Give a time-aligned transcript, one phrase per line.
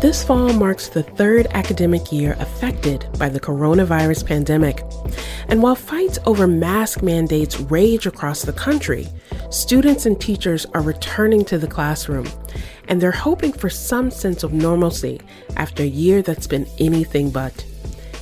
[0.00, 4.82] This fall marks the third academic year affected by the coronavirus pandemic.
[5.48, 9.08] And while fights over mask mandates rage across the country,
[9.50, 12.28] students and teachers are returning to the classroom,
[12.88, 15.20] and they're hoping for some sense of normalcy
[15.56, 17.64] after a year that's been anything but.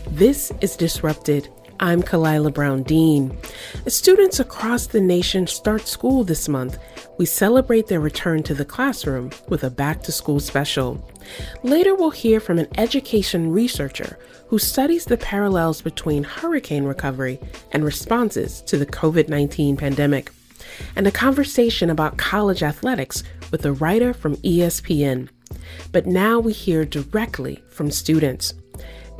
[0.08, 1.48] This is Disrupted
[1.80, 3.36] I'm Khalilah Brown Dean.
[3.86, 6.78] As students across the nation start school this month,
[7.18, 11.04] we celebrate their return to the classroom with a back to school special.
[11.62, 14.18] Later, we'll hear from an education researcher
[14.48, 17.38] who studies the parallels between hurricane recovery
[17.72, 20.30] and responses to the COVID 19 pandemic,
[20.96, 25.28] and a conversation about college athletics with a writer from ESPN.
[25.90, 28.54] But now we hear directly from students.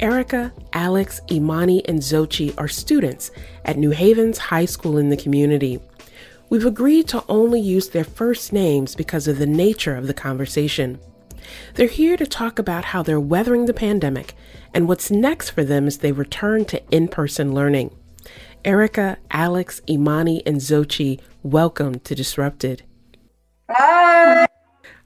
[0.02, 3.30] Erica, Alex, Imani, and Xochi are students
[3.64, 5.78] at New Haven's High School in the community.
[6.50, 10.98] We've agreed to only use their first names because of the nature of the conversation.
[11.74, 14.34] They're here to talk about how they're weathering the pandemic
[14.74, 17.94] and what's next for them as they return to in person learning.
[18.64, 22.82] Erica, Alex, Imani, and Xochi, welcome to Disrupted.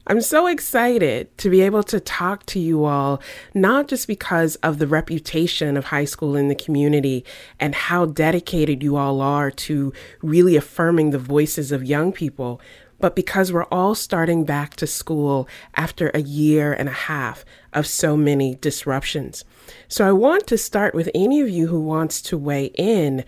[0.09, 3.21] I'm so excited to be able to talk to you all,
[3.55, 7.25] not just because of the reputation of high school in the community
[7.59, 12.61] and how dedicated you all are to really affirming the voices of young people,
[13.01, 17.85] but because we're all starting back to school after a year and a half of
[17.85, 19.45] so many disruptions.
[19.89, 23.25] So I want to start with any of you who wants to weigh in.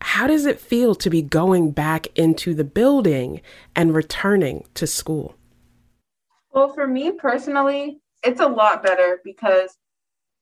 [0.00, 3.40] How does it feel to be going back into the building
[3.76, 5.36] and returning to school?
[6.52, 9.76] Well, for me personally, it's a lot better because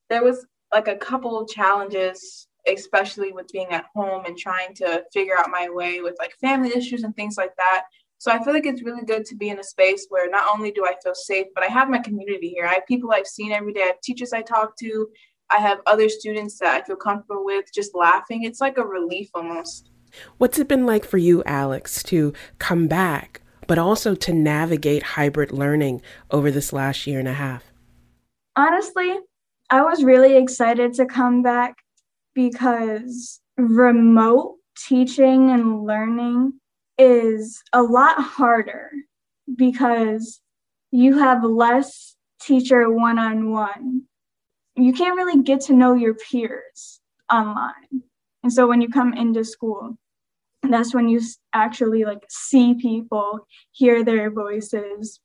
[0.08, 5.38] there was like a couple challenges, especially with being at home and trying to figure
[5.38, 7.84] out my way with like family issues and things like that.
[8.18, 10.72] So I feel like it's really good to be in a space where not only
[10.72, 12.66] do I feel safe, but I have my community here.
[12.66, 13.82] I have people I've seen every day.
[13.82, 15.08] I have teachers I talk to.
[15.50, 18.44] I have other students that I feel comfortable with just laughing.
[18.44, 19.90] It's like a relief almost.
[20.38, 23.39] What's it been like for you, Alex, to come back
[23.70, 27.62] but also to navigate hybrid learning over this last year and a half?
[28.56, 29.16] Honestly,
[29.70, 31.76] I was really excited to come back
[32.34, 34.56] because remote
[34.88, 36.54] teaching and learning
[36.98, 38.90] is a lot harder
[39.54, 40.40] because
[40.90, 44.02] you have less teacher one on one.
[44.74, 46.98] You can't really get to know your peers
[47.32, 48.02] online.
[48.42, 49.96] And so when you come into school,
[50.62, 51.20] that's when you
[51.52, 55.20] actually like see people hear their voices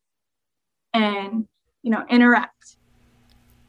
[0.94, 1.48] and
[1.84, 2.78] you know interact.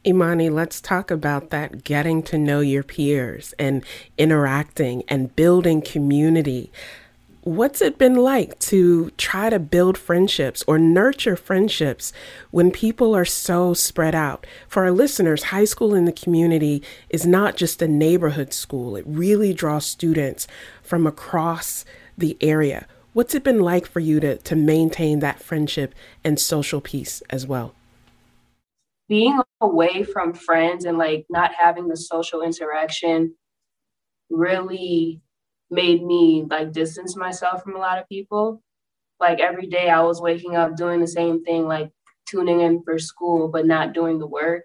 [0.06, 3.84] Imani let's talk about that getting to know your peers and
[4.16, 6.70] interacting and building community
[7.46, 12.12] what's it been like to try to build friendships or nurture friendships
[12.50, 14.44] when people are so spread out?
[14.66, 19.04] For our listeners, high school in the community is not just a neighborhood school, it
[19.06, 20.48] really draws students
[20.82, 21.84] from across
[22.18, 22.88] the area.
[23.12, 27.46] What's it been like for you to, to maintain that friendship and social peace as
[27.46, 27.76] well?
[29.08, 33.36] Being away from friends and like not having the social interaction
[34.30, 35.22] really
[35.70, 38.62] made me like distance myself from a lot of people.
[39.18, 41.90] Like every day I was waking up doing the same thing, like
[42.28, 44.64] tuning in for school, but not doing the work.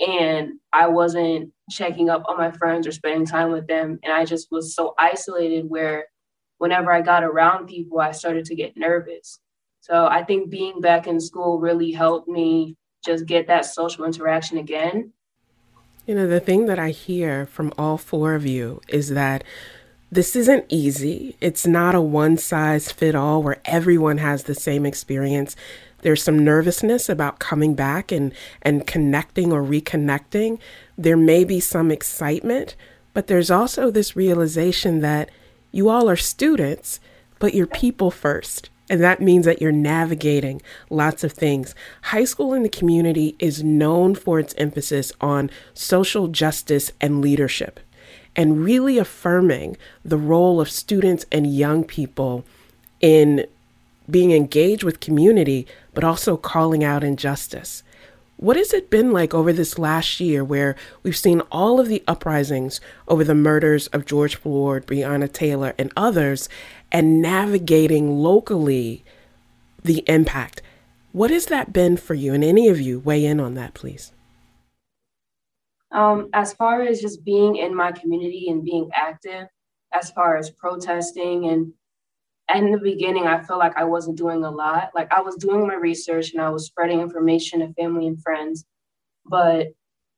[0.00, 3.98] And I wasn't checking up on my friends or spending time with them.
[4.02, 6.06] And I just was so isolated where
[6.58, 9.38] whenever I got around people, I started to get nervous.
[9.80, 14.58] So I think being back in school really helped me just get that social interaction
[14.58, 15.12] again.
[16.06, 19.44] You know, the thing that I hear from all four of you is that
[20.14, 21.36] this isn't easy.
[21.40, 25.56] It's not a one size fit all where everyone has the same experience.
[26.02, 28.32] There's some nervousness about coming back and,
[28.62, 30.60] and connecting or reconnecting.
[30.96, 32.76] There may be some excitement,
[33.12, 35.30] but there's also this realization that
[35.72, 37.00] you all are students,
[37.40, 38.70] but you're people first.
[38.88, 41.74] And that means that you're navigating lots of things.
[42.02, 47.80] High school in the community is known for its emphasis on social justice and leadership
[48.36, 52.44] and really affirming the role of students and young people
[53.00, 53.46] in
[54.10, 57.82] being engaged with community, but also calling out injustice.
[58.36, 62.02] What has it been like over this last year where we've seen all of the
[62.06, 66.48] uprisings over the murders of George Floyd, Breonna Taylor, and others,
[66.90, 69.04] and navigating locally
[69.82, 70.62] the impact?
[71.12, 72.34] What has that been for you?
[72.34, 74.10] And any of you weigh in on that, please.
[75.94, 79.46] Um, as far as just being in my community and being active,
[79.92, 81.72] as far as protesting and
[82.54, 84.90] in the beginning, I felt like I wasn't doing a lot.
[84.94, 88.66] Like I was doing my research and I was spreading information to family and friends,
[89.24, 89.68] but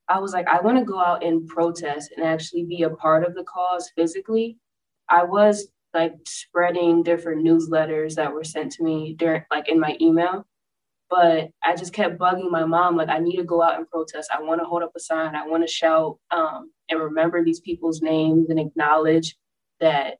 [0.08, 3.24] I was like, I want to go out and protest and actually be a part
[3.24, 4.58] of the cause physically.
[5.08, 9.96] I was like spreading different newsletters that were sent to me during like in my
[10.00, 10.46] email.
[11.08, 14.30] But I just kept bugging my mom, like, I need to go out and protest.
[14.34, 15.36] I want to hold up a sign.
[15.36, 19.36] I want to shout um, and remember these people's names and acknowledge
[19.80, 20.16] that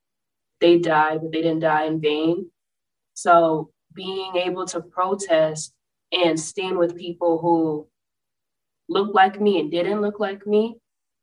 [0.61, 2.51] they died, but they didn't die in vain.
[3.15, 5.73] So being able to protest
[6.13, 7.89] and stand with people who
[8.89, 10.77] looked like me and didn't look like me,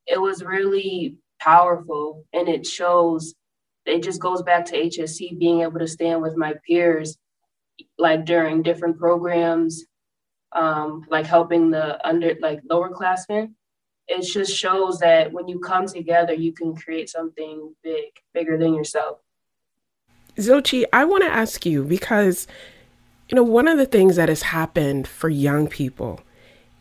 [0.07, 2.25] it was really powerful.
[2.33, 3.35] And it shows,
[3.85, 7.17] it just goes back to HSC being able to stand with my peers,
[7.97, 9.85] like during different programs,
[10.53, 13.55] um, like helping the under, like lower classmen.
[14.07, 18.73] It just shows that when you come together, you can create something big, bigger than
[18.73, 19.19] yourself.
[20.37, 22.47] Xochi, I want to ask you because,
[23.29, 26.19] you know, one of the things that has happened for young people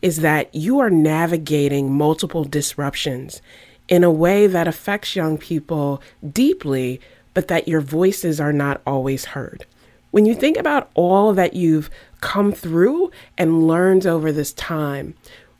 [0.01, 3.41] is that you are navigating multiple disruptions
[3.87, 6.99] in a way that affects young people deeply,
[7.33, 9.65] but that your voices are not always heard.
[10.13, 11.89] When you think about all that you've
[12.21, 15.15] come through and learned over this time,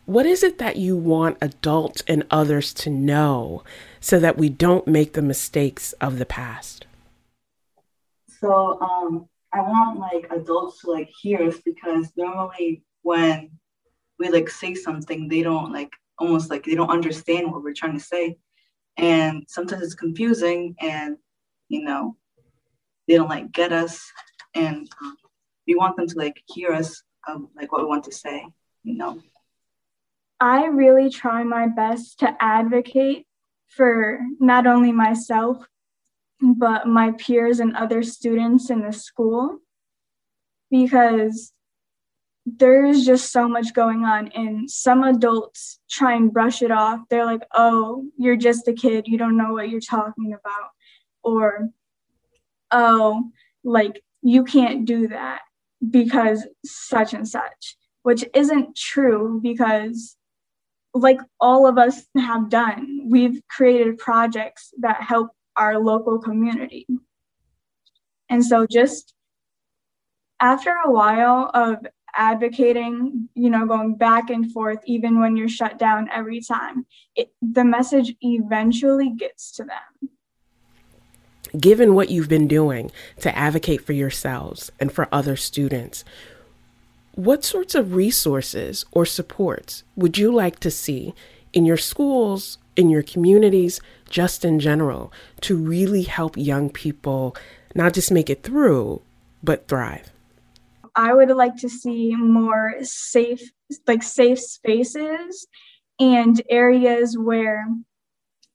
[0.05, 3.63] what is it that you want adults and others to know
[3.99, 6.85] so that we don't make the mistakes of the past?
[8.27, 13.49] So um, I want like adults to like hear us because normally when
[14.19, 17.97] we like say something, they don't like almost like they don't understand what we're trying
[17.97, 18.37] to say,
[18.97, 21.17] and sometimes it's confusing, and
[21.69, 22.17] you know
[23.07, 24.11] they don't like get us,
[24.55, 25.17] and um,
[25.67, 28.45] we want them to like hear us um, like what we want to say,
[28.83, 29.21] you know.
[30.39, 33.25] I really try my best to advocate
[33.69, 35.65] for not only myself
[36.41, 39.59] but my peers and other students in the school
[40.69, 41.53] because
[42.45, 46.99] there's just so much going on and some adults try and brush it off.
[47.09, 49.07] They're like oh you're just a kid.
[49.07, 50.69] You don't know what you're talking about.
[51.23, 51.69] Or
[52.71, 53.31] oh
[53.63, 55.41] like you can't do that
[55.89, 60.15] because such and such which isn't true because
[60.93, 66.87] like all of us have done we've created projects that help our local community.
[68.29, 69.13] And so just
[70.39, 71.77] after a while of
[72.15, 76.85] advocating, you know, going back and forth, even when you're shut down every time,
[77.15, 80.09] it, the message eventually gets to them.
[81.59, 86.03] Given what you've been doing to advocate for yourselves and for other students,
[87.15, 91.13] what sorts of resources or supports would you like to see
[91.51, 93.79] in your schools in your communities,
[94.09, 95.11] just in general,
[95.41, 97.35] to really help young people
[97.75, 99.01] not just make it through,
[99.43, 100.11] but thrive?
[100.95, 103.41] I would like to see more safe,
[103.87, 105.47] like safe spaces
[105.99, 107.65] and areas where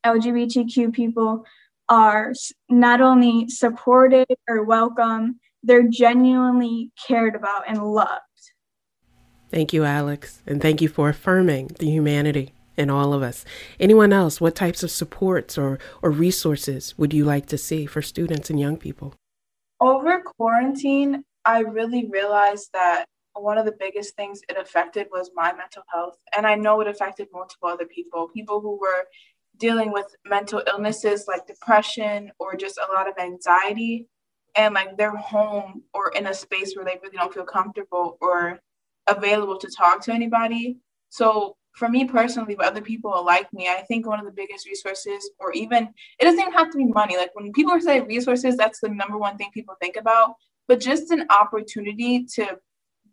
[0.07, 1.45] LGBTQ people
[1.89, 2.33] are
[2.69, 8.23] not only supported or welcome, they're genuinely cared about and loved.
[9.51, 13.45] Thank you, Alex, and thank you for affirming the humanity in all of us.
[13.81, 18.03] Anyone else, what types of supports or, or resources would you like to see for
[18.03, 19.15] students and young people?
[19.81, 25.53] Over quarantine, I really realized that one of the biggest things it affected was my
[25.53, 26.19] mental health.
[26.37, 29.07] And I know it affected multiple other people, people who were
[29.59, 34.07] dealing with mental illnesses like depression or just a lot of anxiety.
[34.57, 38.61] And like they're home or in a space where they really don't feel comfortable or
[39.07, 40.79] available to talk to anybody.
[41.11, 44.67] So for me personally, but other people like me, I think one of the biggest
[44.67, 45.89] resources, or even
[46.19, 47.17] it doesn't even have to be money.
[47.17, 50.35] Like when people say resources, that's the number one thing people think about.
[50.67, 52.59] But just an opportunity to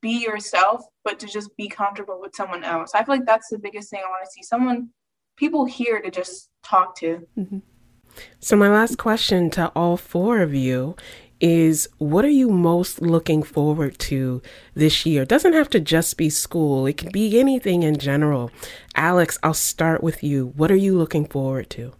[0.01, 2.91] be yourself, but to just be comfortable with someone else.
[2.93, 4.43] I feel like that's the biggest thing I want to see.
[4.43, 4.89] Someone,
[5.35, 7.27] people here to just talk to.
[7.37, 7.59] Mm-hmm.
[8.39, 10.95] So, my last question to all four of you
[11.41, 14.41] is what are you most looking forward to
[14.73, 15.23] this year?
[15.23, 18.51] It doesn't have to just be school, it can be anything in general.
[18.95, 20.53] Alex, I'll start with you.
[20.55, 21.93] What are you looking forward to?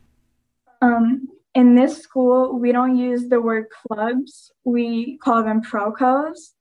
[0.81, 6.51] Um, in this school, we don't use the word clubs, we call them procos.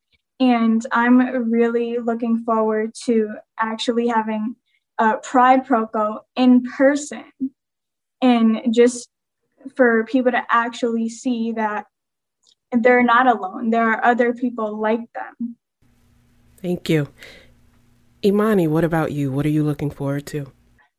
[0.40, 4.56] And I'm really looking forward to actually having
[4.98, 7.24] uh, Pride Proco in person
[8.22, 9.08] and just
[9.76, 11.86] for people to actually see that
[12.72, 13.70] they're not alone.
[13.70, 15.56] There are other people like them.
[16.60, 17.08] Thank you.
[18.24, 19.30] Imani, what about you?
[19.30, 20.50] What are you looking forward to?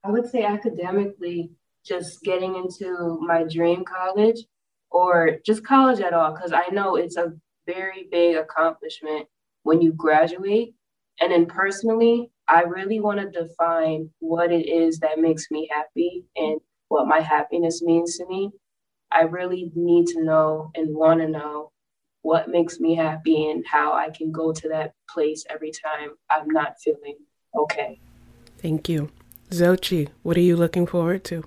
[0.04, 1.52] I would say academically,
[1.84, 4.38] just getting into my dream college
[4.92, 7.34] or just college at all, because I know it's a
[7.66, 9.28] very big accomplishment
[9.64, 10.76] when you graduate.
[11.20, 16.26] And then personally, I really want to define what it is that makes me happy
[16.36, 16.60] and
[16.90, 18.52] what my happiness means to me.
[19.12, 21.72] I really need to know and want to know
[22.22, 26.50] what makes me happy and how I can go to that place every time I'm
[26.50, 27.18] not feeling
[27.56, 28.00] okay.
[28.58, 29.12] Thank you.
[29.52, 31.44] Xochi, what are you looking forward to?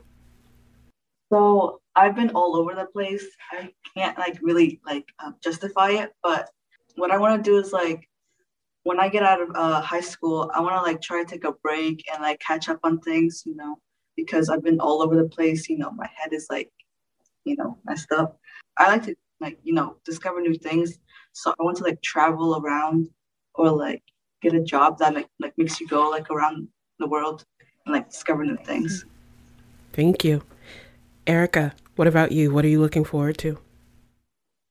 [1.32, 3.26] So I've been all over the place.
[3.52, 6.48] I can't like really like uh, justify it, but
[6.94, 8.08] what I want to do is like
[8.88, 11.44] when I get out of uh, high school, I want to like try to take
[11.44, 13.76] a break and like catch up on things, you know,
[14.16, 15.68] because I've been all over the place.
[15.68, 16.70] You know, my head is like,
[17.44, 18.38] you know, messed up.
[18.78, 20.98] I like to like you know discover new things.
[21.34, 23.10] So I want to like travel around
[23.56, 24.02] or like
[24.40, 26.68] get a job that like like makes you go like around
[26.98, 27.44] the world
[27.84, 29.04] and like discover new things.
[29.92, 30.42] Thank you.
[31.26, 32.50] Erica, what about you?
[32.54, 33.58] What are you looking forward to?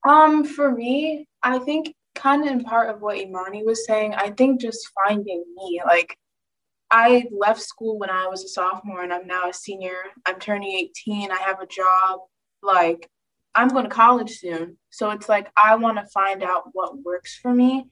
[0.08, 4.30] Um, for me, I think kind of in part of what Imani was saying, I
[4.30, 5.80] think just finding me.
[5.86, 6.16] Like
[6.90, 9.98] I left school when I was a sophomore and I'm now a senior.
[10.26, 11.30] I'm turning 18.
[11.30, 12.20] I have a job.
[12.62, 13.08] Like
[13.54, 14.76] I'm going to college soon.
[14.90, 17.86] So it's like I want to find out what works for me.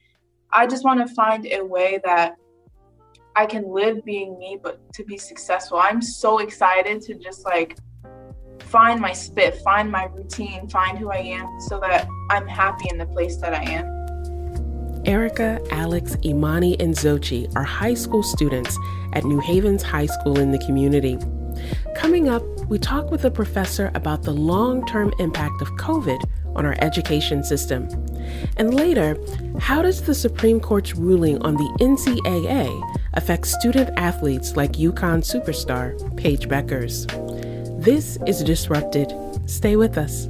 [0.52, 2.34] I just want to find a way that
[3.36, 5.78] I can live being me, but to be successful.
[5.78, 7.76] I'm so excited to just like
[8.60, 12.98] find my spit, find my routine, find who I am so that I'm happy in
[12.98, 13.95] the place that I am.
[15.06, 18.76] Erica, Alex, Imani, and Xochi are high school students
[19.12, 21.16] at New Havens High School in the community.
[21.94, 26.22] Coming up, we talk with a professor about the long term impact of COVID
[26.56, 27.88] on our education system.
[28.56, 29.16] And later,
[29.60, 35.96] how does the Supreme Court's ruling on the NCAA affect student athletes like UConn superstar
[36.16, 37.06] Paige Bueckers?
[37.80, 39.12] This is Disrupted.
[39.46, 40.28] Stay with us.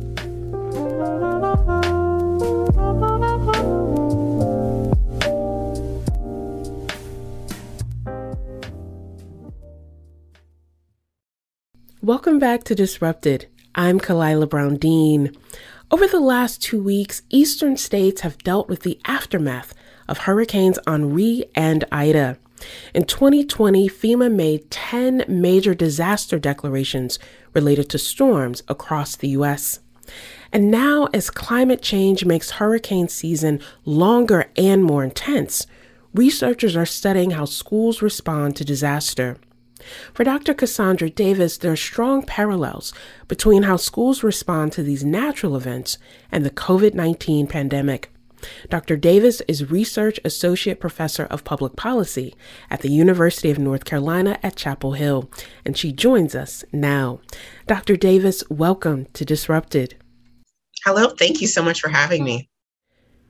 [12.06, 13.48] Welcome back to Disrupted.
[13.74, 15.36] I'm Khalilah Brown Dean.
[15.90, 19.74] Over the last two weeks, eastern states have dealt with the aftermath
[20.06, 22.38] of Hurricanes Henri and Ida.
[22.94, 27.18] In 2020, FEMA made 10 major disaster declarations
[27.54, 29.80] related to storms across the U.S.
[30.52, 35.66] And now, as climate change makes hurricane season longer and more intense,
[36.14, 39.38] researchers are studying how schools respond to disaster.
[40.12, 40.54] For Dr.
[40.54, 42.92] Cassandra Davis, there are strong parallels
[43.28, 45.98] between how schools respond to these natural events
[46.30, 48.10] and the COVID 19 pandemic.
[48.68, 48.96] Dr.
[48.96, 52.34] Davis is Research Associate Professor of Public Policy
[52.70, 55.30] at the University of North Carolina at Chapel Hill,
[55.64, 57.20] and she joins us now.
[57.66, 57.96] Dr.
[57.96, 59.96] Davis, welcome to Disrupted.
[60.84, 62.48] Hello, thank you so much for having me.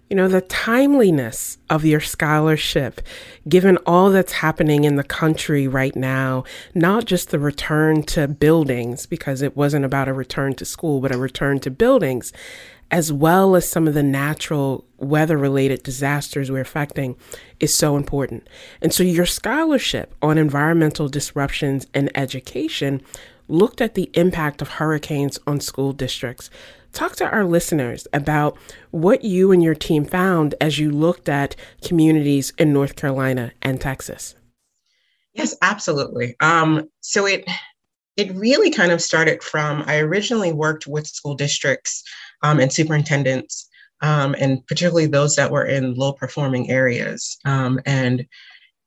[0.08, 3.00] You know, the timeliness of your scholarship,
[3.48, 6.44] given all that's happening in the country right now,
[6.76, 11.12] not just the return to buildings, because it wasn't about a return to school, but
[11.12, 12.32] a return to buildings,
[12.88, 17.16] as well as some of the natural weather related disasters we're affecting,
[17.58, 18.48] is so important.
[18.80, 23.02] And so your scholarship on environmental disruptions in education
[23.48, 26.48] looked at the impact of hurricanes on school districts.
[26.96, 28.56] Talk to our listeners about
[28.90, 33.78] what you and your team found as you looked at communities in North Carolina and
[33.78, 34.34] Texas.
[35.34, 36.36] Yes, absolutely.
[36.40, 37.44] Um, so it
[38.16, 42.02] it really kind of started from I originally worked with school districts
[42.42, 43.68] um, and superintendents,
[44.00, 47.36] um, and particularly those that were in low performing areas.
[47.44, 48.24] Um, and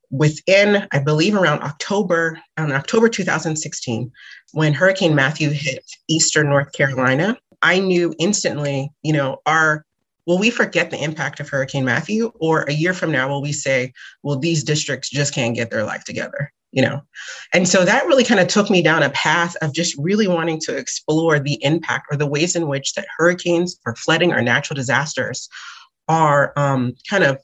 [0.09, 4.11] within, I believe, around October, on October 2016,
[4.53, 9.85] when Hurricane Matthew hit Eastern North Carolina, I knew instantly, you know, our
[10.25, 13.51] will we forget the impact of Hurricane Matthew, or a year from now will we
[13.51, 17.01] say, well, these districts just can't get their life together, you know?
[17.51, 20.59] And so that really kind of took me down a path of just really wanting
[20.61, 24.75] to explore the impact or the ways in which that hurricanes or flooding or natural
[24.75, 25.49] disasters
[26.07, 27.39] are um, kind of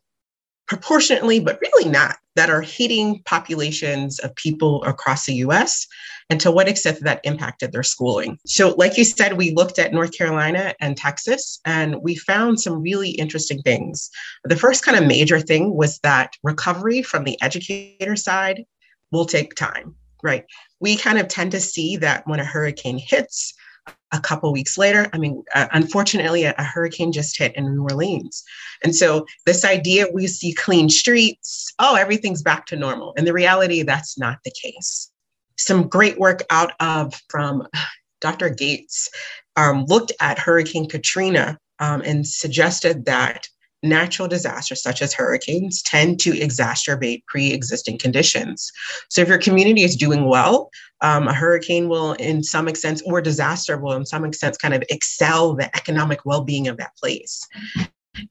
[0.68, 5.88] proportionately, but really not, that are hitting populations of people across the US
[6.30, 8.40] and to what extent that impacted their schooling.
[8.46, 12.82] So, like you said, we looked at North Carolina and Texas, and we found some
[12.82, 14.10] really interesting things.
[14.44, 18.64] The first kind of major thing was that recovery from the educator side
[19.12, 20.46] will take time, right?
[20.80, 23.54] We kind of tend to see that when a hurricane hits,
[24.12, 27.84] a couple weeks later, I mean, uh, unfortunately, a, a, hurricane just hit in New
[27.84, 28.44] Orleans.
[28.84, 33.14] And so, this idea we see clean streets, oh, everything's back to normal.
[33.16, 35.12] And the reality, that's not the case.
[35.58, 37.68] Some great work out of from
[38.22, 38.50] Dr.
[38.50, 39.10] Gates
[39.56, 43.48] um, looked at Hurricane Katrina um, and suggested that
[43.84, 48.72] natural disasters such as hurricanes tend to exacerbate pre-existing conditions
[49.10, 50.70] so if your community is doing well
[51.02, 54.84] um, a hurricane will in some extent or disaster will in some extent kind of
[54.90, 57.48] excel the economic well-being of that place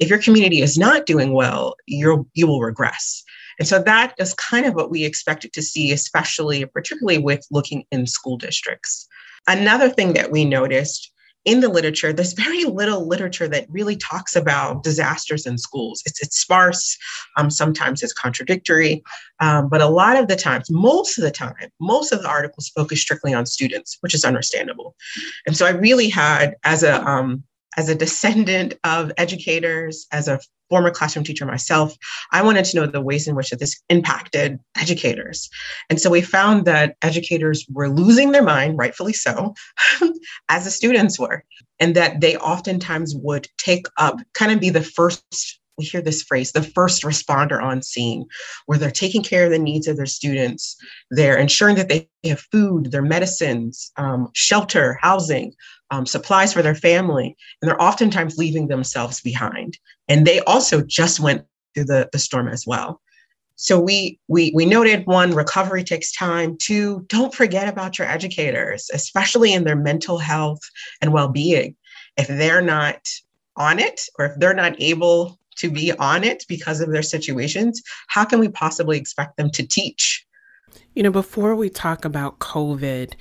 [0.00, 3.23] if your community is not doing well you're you will regress
[3.58, 7.84] and so that is kind of what we expected to see especially particularly with looking
[7.90, 9.06] in school districts
[9.46, 11.12] another thing that we noticed
[11.44, 16.02] in the literature, there's very little literature that really talks about disasters in schools.
[16.06, 16.96] It's, it's sparse,
[17.37, 19.02] um, sometimes it's contradictory,
[19.40, 22.70] um, but a lot of the times, most of the time, most of the articles
[22.70, 24.96] focus strictly on students, which is understandable.
[25.46, 27.44] And so I really had, as a um,
[27.76, 30.40] as a descendant of educators, as a
[30.71, 31.97] former classroom teacher myself,
[32.33, 35.50] I wanted to know the ways in which this impacted educators.
[35.90, 39.54] And so we found that educators were losing their mind, rightfully so,
[40.49, 41.45] as the students were,
[41.78, 46.23] and that they oftentimes would take up, kind of be the first we hear this
[46.23, 48.26] phrase the first responder on scene
[48.66, 50.76] where they're taking care of the needs of their students
[51.11, 55.52] they're ensuring that they have food their medicines um, shelter housing
[55.95, 59.78] um, supplies for their family, and they're oftentimes leaving themselves behind.
[60.09, 63.00] And they also just went through the, the storm as well.
[63.57, 66.57] So we we we noted one, recovery takes time.
[66.61, 70.61] Two, don't forget about your educators, especially in their mental health
[71.00, 71.76] and well-being.
[72.16, 73.07] If they're not
[73.57, 77.82] on it, or if they're not able to be on it because of their situations,
[78.08, 80.26] how can we possibly expect them to teach?
[80.94, 83.14] You know, before we talk about COVID,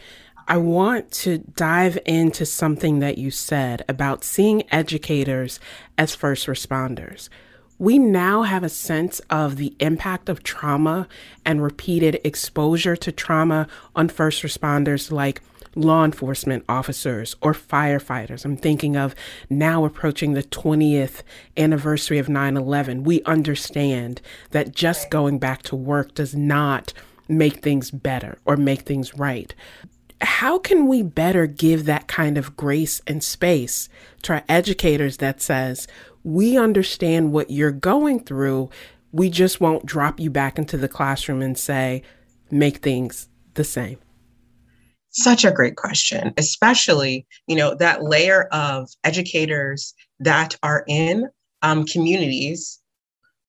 [0.48, 5.60] I want to dive into something that you said about seeing educators
[5.98, 7.30] as first responders.
[7.80, 11.08] We now have a sense of the impact of trauma
[11.46, 15.42] and repeated exposure to trauma on first responders like
[15.76, 18.46] law enforcement officers or firefighters.
[18.46, 19.16] I'm thinking of
[19.50, 21.22] now approaching the 20th
[21.58, 23.04] anniversary of 9 11.
[23.04, 26.94] We understand that just going back to work does not
[27.28, 29.54] make things better or make things right
[30.24, 33.90] how can we better give that kind of grace and space
[34.24, 35.88] to our educators that says,
[36.24, 38.70] we understand what you're going through.
[39.12, 42.04] We just won't drop you back into the classroom and say,
[42.50, 43.98] make things the same?
[45.14, 51.30] Such a great question, especially, you know, that layer of educators that are in
[51.62, 52.80] um, communities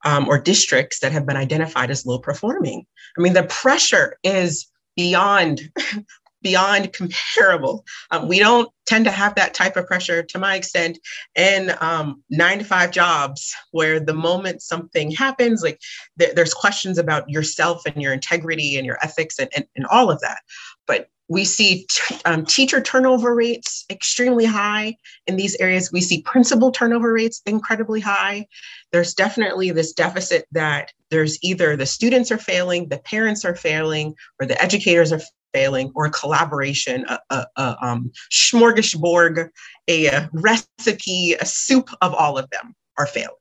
[0.05, 2.85] um, or districts that have been identified as low performing.
[3.19, 5.63] I mean, the pressure is beyond
[6.43, 7.87] beyond comparable.
[8.11, 10.99] Um, we don't tend to have that type of pressure, to my extent,
[11.35, 15.81] in um, nine to five jobs, where the moment something happens, like
[16.19, 20.11] th- there's questions about yourself and your integrity and your ethics and, and, and all
[20.11, 20.41] of that.
[20.87, 25.91] But we see t- um, teacher turnover rates extremely high in these areas.
[25.91, 28.47] We see principal turnover rates incredibly high.
[28.93, 34.15] There's definitely this deficit that there's either the students are failing, the parents are failing,
[34.41, 35.21] or the educators are
[35.53, 39.49] failing, or a collaboration, a, a, a um, smorgasbord,
[39.89, 43.35] a, a recipe, a soup of all of them are failing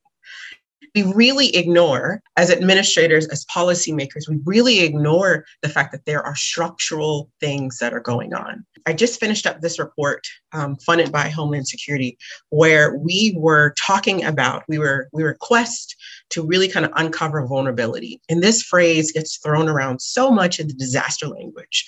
[0.96, 6.36] we really ignore, as administrators, as policymakers, we really ignore the fact that there are
[6.36, 8.64] structural things that are going on.
[8.86, 12.18] I just finished up this report um, funded by Homeland Security,
[12.50, 15.96] where we were talking about, we were we were quest
[16.30, 18.22] to really kind of uncover vulnerability.
[18.30, 21.86] And this phrase gets thrown around so much in the disaster language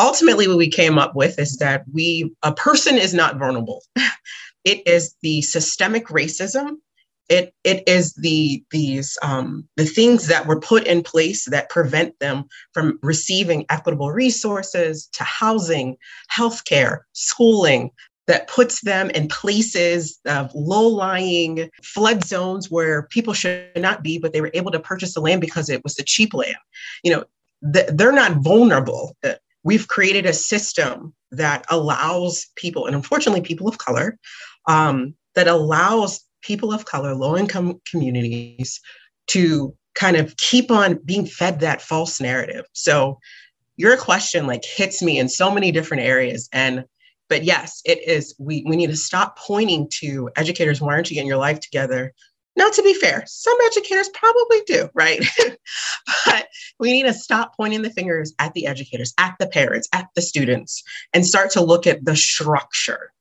[0.00, 3.82] ultimately what we came up with is that we a person is not vulnerable
[4.64, 6.76] it is the systemic racism
[7.28, 12.18] it it is the these um, the things that were put in place that prevent
[12.20, 15.96] them from receiving equitable resources to housing,
[16.34, 17.90] healthcare, schooling,
[18.28, 24.32] that puts them in places of low-lying flood zones where people should not be, but
[24.32, 26.56] they were able to purchase the land because it was the cheap land.
[27.02, 27.24] You know,
[27.62, 29.16] they're not vulnerable.
[29.64, 34.18] We've created a system that allows people, and unfortunately, people of color,
[34.66, 38.80] um, that allows people of color, low income communities
[39.28, 42.64] to kind of keep on being fed that false narrative.
[42.72, 43.18] So
[43.76, 46.48] your question like hits me in so many different areas.
[46.52, 46.84] And
[47.28, 51.14] but yes, it is we we need to stop pointing to educators, why aren't you
[51.14, 52.12] getting your life together?
[52.56, 55.24] Now, to be fair, some educators probably do, right?
[56.26, 56.48] but
[56.80, 60.22] we need to stop pointing the fingers at the educators, at the parents, at the
[60.22, 60.82] students,
[61.14, 63.12] and start to look at the structure.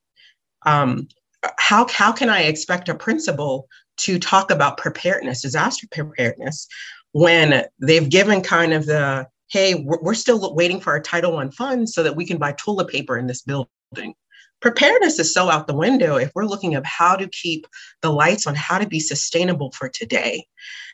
[0.66, 1.08] Um,
[1.58, 6.68] how, how can I expect a principal to talk about preparedness, disaster preparedness,
[7.12, 11.94] when they've given kind of the, hey, we're, still waiting for our Title I funds
[11.94, 14.14] so that we can buy toilet paper in this building?
[14.62, 17.68] preparedness is so out the window if we're looking at how to keep
[18.02, 20.46] the lights on how to be sustainable for today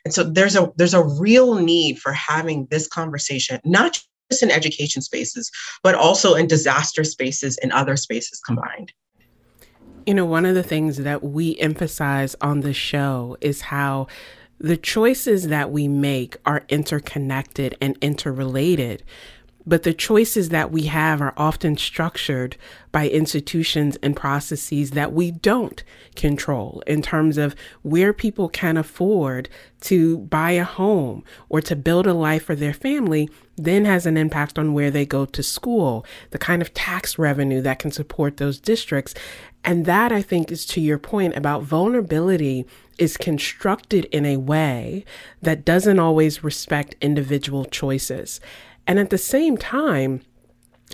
[0.04, 4.50] and so there's a there's a real need for having this conversation not just in
[4.50, 5.50] education spaces
[5.82, 8.92] but also in disaster spaces and other spaces combined
[10.06, 14.06] you know one of the things that we emphasize on the show is how
[14.58, 19.02] the choices that we make are interconnected and interrelated
[19.66, 22.56] but the choices that we have are often structured
[22.92, 25.82] by institutions and processes that we don't
[26.14, 29.48] control in terms of where people can afford
[29.80, 34.16] to buy a home or to build a life for their family then has an
[34.16, 38.36] impact on where they go to school, the kind of tax revenue that can support
[38.36, 39.14] those districts.
[39.62, 42.66] And that I think is to your point about vulnerability
[42.98, 45.04] is constructed in a way
[45.42, 48.40] that doesn't always respect individual choices.
[48.86, 50.20] And at the same time,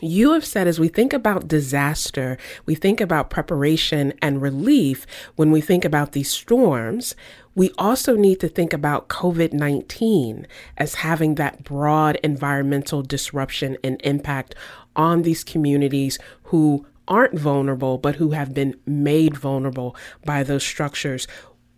[0.01, 5.51] you have said as we think about disaster, we think about preparation and relief when
[5.51, 7.15] we think about these storms.
[7.55, 10.47] We also need to think about COVID 19
[10.79, 14.55] as having that broad environmental disruption and impact
[14.97, 21.27] on these communities who aren't vulnerable, but who have been made vulnerable by those structures.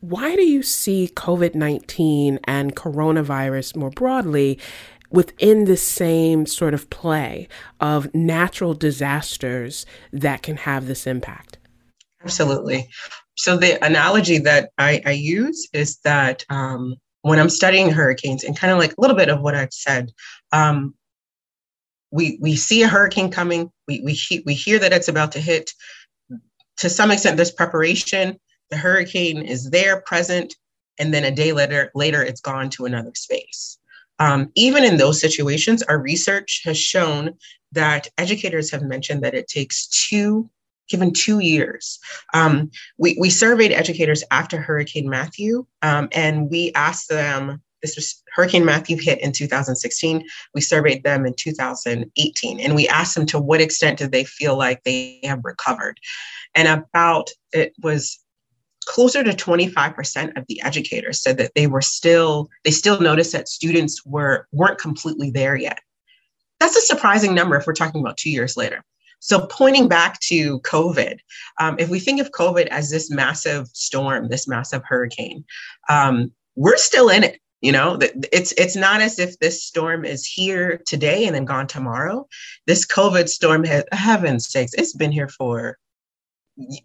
[0.01, 4.59] Why do you see COVID 19 and coronavirus more broadly
[5.13, 7.49] within the same sort of play
[7.81, 11.59] of natural disasters that can have this impact?
[12.23, 12.89] Absolutely.
[13.37, 18.57] So, the analogy that I, I use is that um, when I'm studying hurricanes, and
[18.57, 20.11] kind of like a little bit of what I've said,
[20.53, 20.95] um,
[22.11, 25.41] we, we see a hurricane coming, we, we, he- we hear that it's about to
[25.41, 25.71] hit.
[26.79, 28.39] To some extent, there's preparation.
[28.71, 30.55] The hurricane is there, present,
[30.99, 33.79] and then a day later, later it's gone to another space.
[34.23, 37.35] Um, even in those situations, our research has shown
[37.73, 40.49] that educators have mentioned that it takes two,
[40.89, 41.99] given two years.
[42.33, 48.23] Um, we, we surveyed educators after Hurricane Matthew, um, and we asked them this was
[48.33, 50.25] Hurricane Matthew hit in 2016.
[50.55, 54.57] We surveyed them in 2018, and we asked them to what extent did they feel
[54.57, 55.99] like they have recovered.
[56.55, 58.21] And about it was
[58.85, 63.49] closer to 25% of the educators said that they were still they still noticed that
[63.49, 65.81] students were weren't completely there yet.
[66.61, 68.85] That's a surprising number if we're talking about two years later.
[69.21, 71.19] So pointing back to covid
[71.61, 75.45] um, if we think of covid as this massive storm this massive hurricane
[75.89, 77.97] um, we're still in it you know?
[78.33, 82.27] It's it's not as if this storm is here today and then gone tomorrow.
[82.67, 85.79] This covid storm has heaven's sakes it's been here for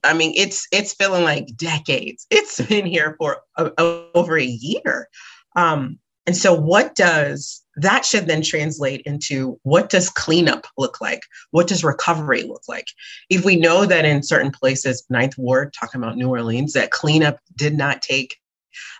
[0.03, 2.25] I mean, it's it's feeling like decades.
[2.29, 3.71] It's been here for a,
[4.15, 5.09] over a year.
[5.55, 11.21] Um, and so, what does that should then translate into what does cleanup look like?
[11.51, 12.87] What does recovery look like?
[13.29, 17.39] If we know that in certain places, Ninth Ward, talking about New Orleans, that cleanup
[17.55, 18.37] did not take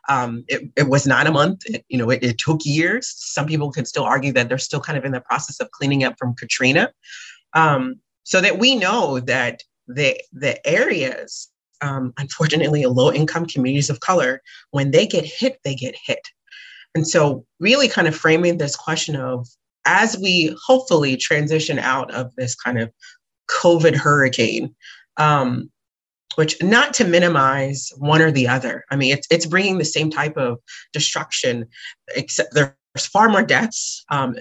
[0.10, 1.64] um, it, it, was not a month.
[1.66, 3.14] It, you know, it, it, took years.
[3.18, 6.04] Some people could still argue that they're still kind of in the process of cleaning
[6.04, 6.92] up from Katrina.
[7.54, 11.50] Um, so that we know that the the areas
[11.82, 16.22] um, unfortunately low income communities of color when they get hit they get hit.
[16.96, 19.48] And so really kind of framing this question of
[19.86, 22.92] as we hopefully transition out of this kind of
[23.50, 24.76] covid hurricane
[25.18, 25.72] um,
[26.36, 30.10] which not to minimize one or the other i mean it's, it's bringing the same
[30.10, 30.60] type of
[30.94, 31.66] destruction
[32.16, 34.04] except there's far more deaths.
[34.10, 34.36] Um,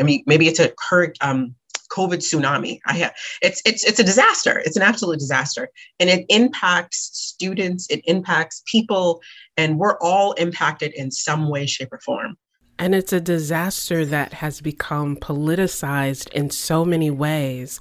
[0.00, 1.54] i mean maybe it's a hurricane um,
[1.92, 2.78] COVID tsunami.
[2.86, 4.58] I have it's it's it's a disaster.
[4.64, 5.68] It's an absolute disaster,
[6.00, 7.86] and it impacts students.
[7.90, 9.20] It impacts people,
[9.56, 12.36] and we're all impacted in some way, shape, or form.
[12.78, 17.78] And it's a disaster that has become politicized in so many ways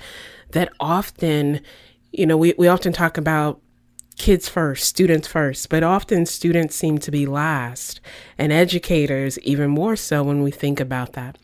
[0.51, 1.61] that often,
[2.11, 3.61] you know, we, we often talk about
[4.17, 7.99] kids first, students first, but often students seem to be last,
[8.37, 11.37] and educators even more so when we think about that.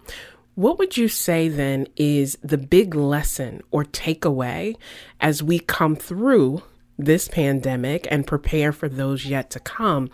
[0.58, 4.76] What would you say then is the big lesson or takeaway
[5.22, 6.64] as we come through
[6.98, 10.10] this pandemic and prepare for those yet to come?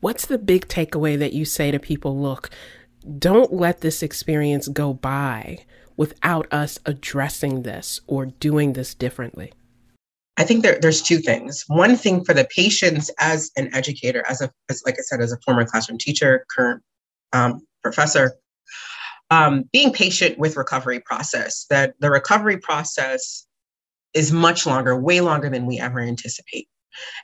[0.00, 2.20] What's the big takeaway that you say to people?
[2.20, 2.50] Look,
[3.20, 5.58] don't let this experience go by
[5.96, 9.52] without us addressing this or doing this differently?
[10.36, 11.62] I think there, there's two things.
[11.68, 15.30] One thing for the patients as an educator, as a as like I said, as
[15.30, 16.82] a former classroom teacher, current
[17.32, 18.32] um, professor,
[19.34, 21.66] um, being patient with recovery process.
[21.70, 23.46] That the recovery process
[24.12, 26.68] is much longer, way longer than we ever anticipate,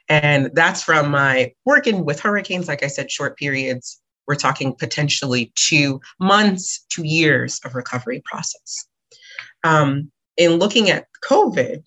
[0.08, 2.68] and that's from my working with hurricanes.
[2.68, 4.00] Like I said, short periods.
[4.26, 8.86] We're talking potentially two months, two years of recovery process.
[9.64, 11.82] Um, in looking at COVID,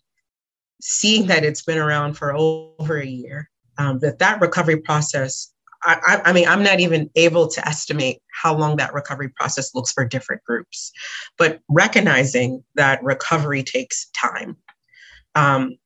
[0.82, 5.53] seeing that it's been around for over a year, um, that that recovery process,
[5.86, 9.92] I, I, mean, I'm not even able to estimate how long that recovery process looks
[9.92, 10.92] for different groups,
[11.38, 14.58] but recognizing that recovery takes time.
[15.36, 15.78] Um,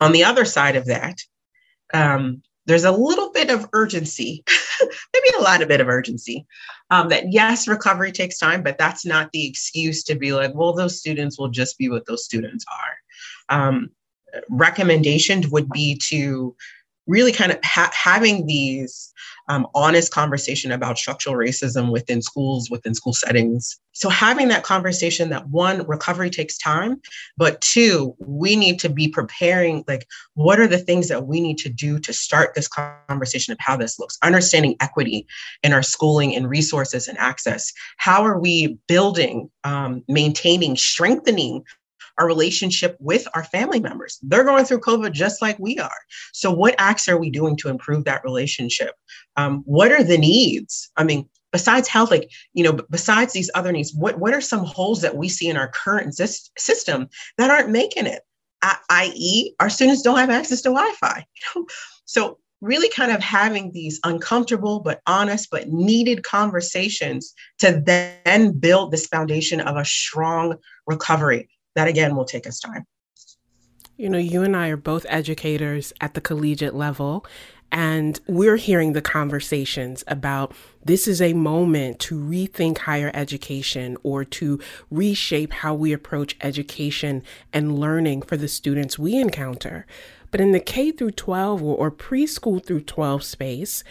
[0.00, 1.18] on the other side of that,
[1.92, 4.44] um, there's a little bit of urgency,
[4.80, 6.46] maybe a lot of bit of urgency.
[6.90, 10.72] Um, that yes, recovery takes time, but that's not the excuse to be like, well,
[10.72, 13.56] those students will just be what those students are.
[13.56, 13.90] Um,
[14.48, 16.54] recommendations would be to
[17.06, 19.12] really kind of ha- having these
[19.48, 23.78] um, honest conversation about structural racism within schools within school settings.
[23.92, 27.00] So having that conversation that one recovery takes time
[27.36, 31.58] but two we need to be preparing like what are the things that we need
[31.58, 34.18] to do to start this conversation of how this looks?
[34.22, 35.26] Understanding equity
[35.62, 37.72] in our schooling and resources and access.
[37.96, 41.64] How are we building um, maintaining strengthening
[42.18, 44.18] our relationship with our family members.
[44.22, 45.90] They're going through COVID just like we are.
[46.32, 48.94] So, what acts are we doing to improve that relationship?
[49.36, 50.90] Um, what are the needs?
[50.96, 54.64] I mean, besides health, like, you know, besides these other needs, what, what are some
[54.64, 58.22] holes that we see in our current system that aren't making it?
[58.90, 61.26] i.e., our students don't have access to Wi Fi.
[62.04, 68.92] so, really kind of having these uncomfortable but honest but needed conversations to then build
[68.92, 72.86] this foundation of a strong recovery that again will take us time.
[73.96, 77.24] You know, you and I are both educators at the collegiate level,
[77.70, 80.52] and we're hearing the conversations about
[80.84, 87.22] this is a moment to rethink higher education or to reshape how we approach education
[87.52, 89.86] and learning for the students we encounter.
[90.30, 93.84] But in the K through 12 or, or preschool through 12 space,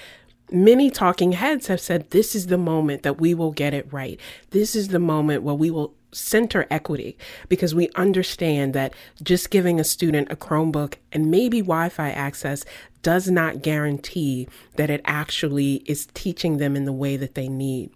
[0.52, 4.20] many talking heads have said this is the moment that we will get it right.
[4.52, 7.18] This is the moment where we will center equity
[7.50, 8.94] because we understand that
[9.24, 12.66] just giving a student a Chromebook and maybe Wi Fi access
[13.02, 17.90] does not guarantee that it actually is teaching them in the way that they need.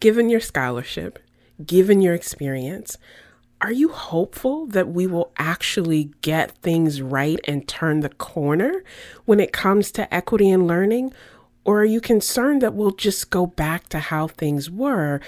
[0.00, 1.18] Given your scholarship,
[1.64, 2.98] given your experience,
[3.60, 8.84] are you hopeful that we will actually get things right and turn the corner
[9.24, 11.12] when it comes to equity and learning?
[11.64, 15.20] Or are you concerned that we'll just go back to how things were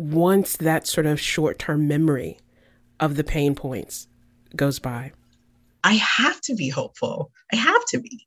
[0.00, 2.38] once that sort of short term memory
[2.98, 4.08] of the pain points
[4.56, 5.12] goes by?
[5.84, 7.30] I have to be hopeful.
[7.52, 8.26] I have to be.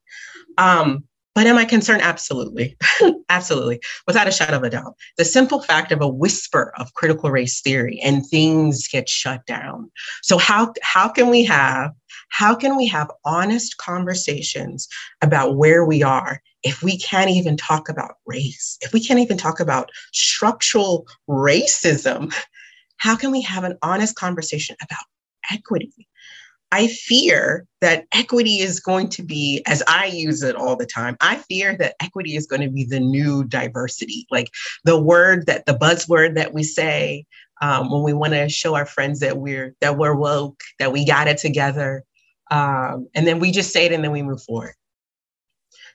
[0.58, 1.04] Um,
[1.36, 2.04] but am I concerned?
[2.04, 2.78] Absolutely.
[3.30, 3.80] Absolutely.
[4.06, 4.96] Without a shadow of a doubt.
[5.18, 9.90] The simple fact of a whisper of critical race theory and things get shut down.
[10.22, 11.92] So how how can we have
[12.30, 14.88] how can we have honest conversations
[15.22, 18.78] about where we are if we can't even talk about race?
[18.82, 22.34] If we can't even talk about structural racism,
[22.98, 25.06] how can we have an honest conversation about
[25.52, 26.08] equity?
[26.74, 31.16] I fear that equity is going to be, as I use it all the time,
[31.22, 34.50] I fear that equity is going to be the new diversity, like
[34.84, 37.28] the word that the buzzword that we say
[37.62, 41.06] um, when we want to show our friends that we're that we're woke, that we
[41.06, 42.04] got it together,
[42.54, 44.74] um, and then we just say it and then we move forward.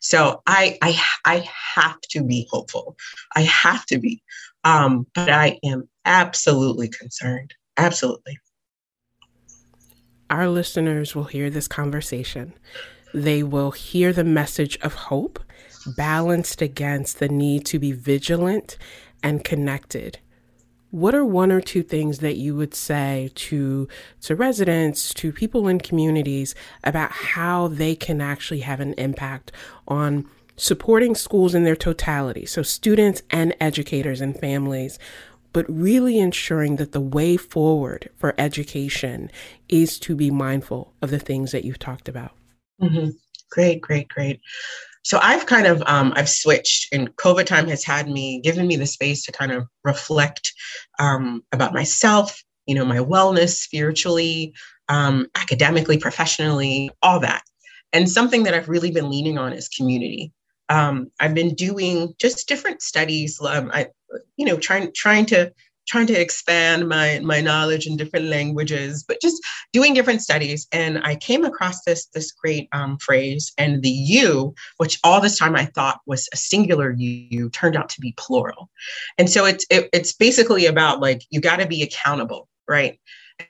[0.01, 2.97] So I I I have to be hopeful.
[3.35, 4.23] I have to be,
[4.65, 7.55] um, but I am absolutely concerned.
[7.77, 8.39] Absolutely
[10.31, 12.53] our listeners will hear this conversation.
[13.15, 15.41] They will hear the message of hope
[15.97, 18.77] balanced against the need to be vigilant
[19.23, 20.19] and connected.
[20.91, 23.89] What are one or two things that you would say to
[24.23, 29.53] to residents, to people in communities about how they can actually have an impact
[29.87, 34.99] on supporting schools in their totality, so students and educators and families
[35.53, 39.31] but really ensuring that the way forward for education
[39.69, 42.33] is to be mindful of the things that you've talked about.
[42.81, 43.11] Mm-hmm.
[43.51, 44.41] Great, great, great.
[45.05, 48.77] So I've kind of um, I've switched, and COVID time has had me given me
[48.77, 50.53] the space to kind of reflect
[50.99, 54.53] um, about myself, you know, my wellness spiritually,
[54.89, 57.43] um, academically, professionally, all that.
[57.93, 60.33] And something that I've really been leaning on is community.
[60.69, 63.41] Um, I've been doing just different studies.
[63.41, 63.87] Um, I,
[64.37, 65.53] you know, trying trying to
[65.89, 70.67] trying to expand my my knowledge in different languages, but just doing different studies.
[70.73, 75.39] And I came across this this great um, phrase, and the you, which all this
[75.39, 78.71] time I thought was a singular you, turned out to be plural.
[79.17, 83.01] And so it's it, it's basically about like you got to be accountable, right?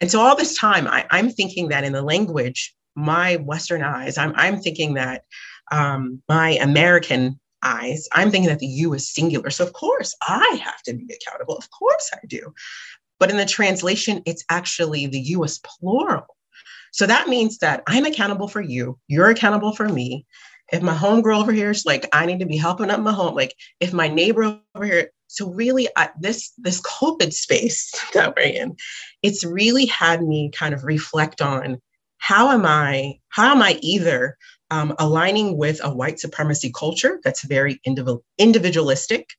[0.01, 4.17] And so all this time I, I'm thinking that in the language, my Western eyes,
[4.17, 5.25] I'm I'm thinking that
[5.71, 9.51] um, my American I'm thinking that the you is singular.
[9.51, 11.57] So, of course, I have to be accountable.
[11.57, 12.55] Of course, I do.
[13.19, 16.37] But in the translation, it's actually the you is plural.
[16.93, 20.27] So that means that I'm accountable for you, you're accountable for me.
[20.73, 23.35] If my homegirl over here is like, I need to be helping up my home,
[23.35, 28.43] like if my neighbor over here, so really I, this this COVID space that we're
[28.43, 28.77] in,
[29.23, 31.81] it's really had me kind of reflect on
[32.19, 34.37] how am I, how am I either
[34.71, 39.31] um, aligning with a white supremacy culture that's very individual, individualistic,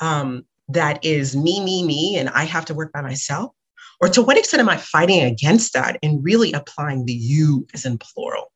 [0.00, 3.52] um, that is me, me, me, and I have to work by myself?
[4.00, 7.86] Or to what extent am I fighting against that and really applying the you as
[7.86, 8.52] in plural?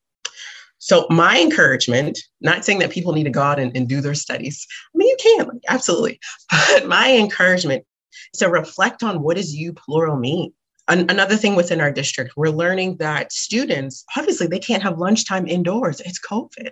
[0.78, 4.14] So, my encouragement, not saying that people need to go out and, and do their
[4.14, 6.18] studies, I mean, you can, absolutely.
[6.50, 7.84] But my encouragement
[8.32, 10.52] is to reflect on what does you plural mean?
[10.90, 15.46] An- another thing within our district, we're learning that students, obviously, they can't have lunchtime
[15.46, 16.00] indoors.
[16.00, 16.70] It's COVID.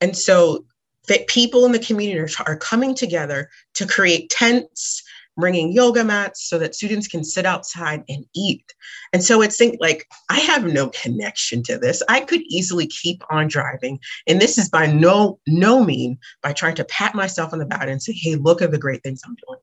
[0.00, 0.64] And so
[1.08, 5.02] that people in the community are, are coming together to create tents,
[5.36, 8.74] bringing yoga mats so that students can sit outside and eat.
[9.12, 12.02] And so it's think like I have no connection to this.
[12.08, 13.98] I could easily keep on driving.
[14.26, 17.88] And this is by no no mean by trying to pat myself on the back
[17.88, 19.60] and say, hey, look at the great things I'm doing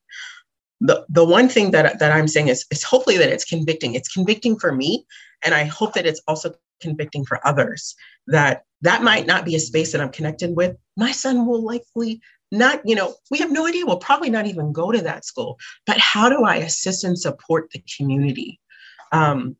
[0.79, 3.95] the the one thing that that I'm saying is is hopefully that it's convicting.
[3.95, 5.05] It's convicting for me,
[5.43, 7.95] and I hope that it's also convicting for others.
[8.27, 10.75] That that might not be a space that I'm connected with.
[10.95, 12.81] My son will likely not.
[12.85, 13.85] You know, we have no idea.
[13.85, 15.57] We'll probably not even go to that school.
[15.85, 18.59] But how do I assist and support the community?
[19.11, 19.55] Um,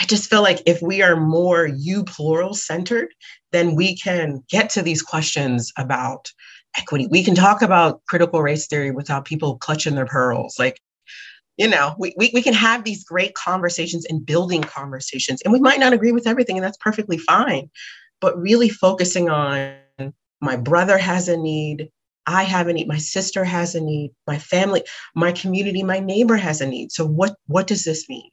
[0.00, 3.14] I just feel like if we are more you plural centered,
[3.52, 6.32] then we can get to these questions about
[6.76, 7.06] equity.
[7.10, 10.56] We can talk about critical race theory without people clutching their pearls.
[10.58, 10.80] Like,
[11.56, 15.40] you know, we, we, we can have these great conversations and building conversations.
[15.42, 17.70] And we might not agree with everything, and that's perfectly fine.
[18.20, 19.76] But really focusing on
[20.40, 21.90] my brother has a need,
[22.26, 24.82] I have a need, my sister has a need, my family,
[25.14, 26.92] my community, my neighbor has a need.
[26.92, 28.30] So what what does this mean?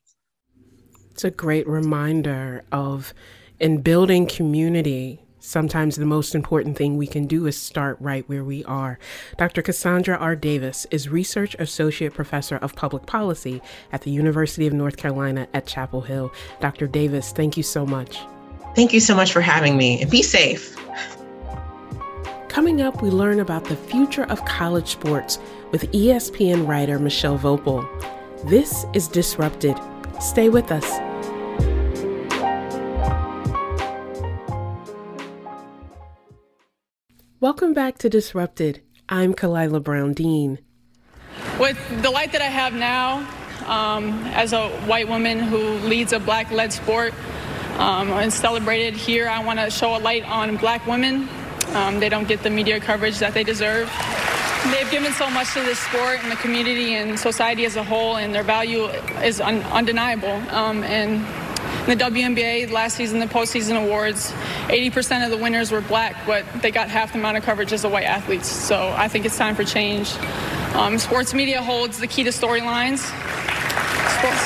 [1.12, 3.14] It's a great reminder of
[3.60, 8.44] in building community, Sometimes the most important thing we can do is start right where
[8.44, 9.00] we are.
[9.40, 9.64] Dr.
[9.64, 10.36] Cassandra R.
[10.36, 13.60] Davis is Research Associate Professor of Public Policy
[13.92, 16.32] at the University of North Carolina at Chapel Hill.
[16.60, 16.88] Dr.
[16.88, 18.20] Davis, thank you so much.
[18.76, 20.78] Thank you so much for having me and be safe.
[22.48, 25.40] Coming up, we learn about the future of college sports
[25.72, 27.84] with ESPN writer Michelle Voepel.
[28.48, 29.76] This is Disrupted.
[30.22, 31.11] Stay with us.
[37.42, 38.84] Welcome back to Disrupted.
[39.10, 40.60] I'm Khalilah Brown Dean.
[41.60, 43.28] With the light that I have now,
[43.66, 47.16] um, as a white woman who leads a black led sport
[47.80, 51.28] um, and celebrated here, I want to show a light on black women.
[51.70, 53.92] Um, they don't get the media coverage that they deserve.
[54.70, 58.18] They've given so much to this sport and the community and society as a whole,
[58.18, 58.84] and their value
[59.24, 60.30] is un- undeniable.
[60.54, 61.26] Um, and
[61.88, 64.32] the WNBA last season, the postseason awards,
[64.68, 67.82] 80% of the winners were black, but they got half the amount of coverage as
[67.82, 68.48] the white athletes.
[68.48, 70.16] So I think it's time for change.
[70.76, 73.00] Um, sports media holds the key to storylines.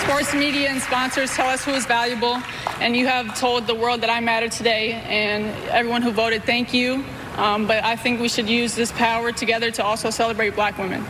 [0.03, 2.41] Sports media and sponsors tell us who is valuable,
[2.79, 6.73] and you have told the world that I matter today, and everyone who voted, thank
[6.73, 7.03] you.
[7.35, 11.05] Um, but I think we should use this power together to also celebrate black women.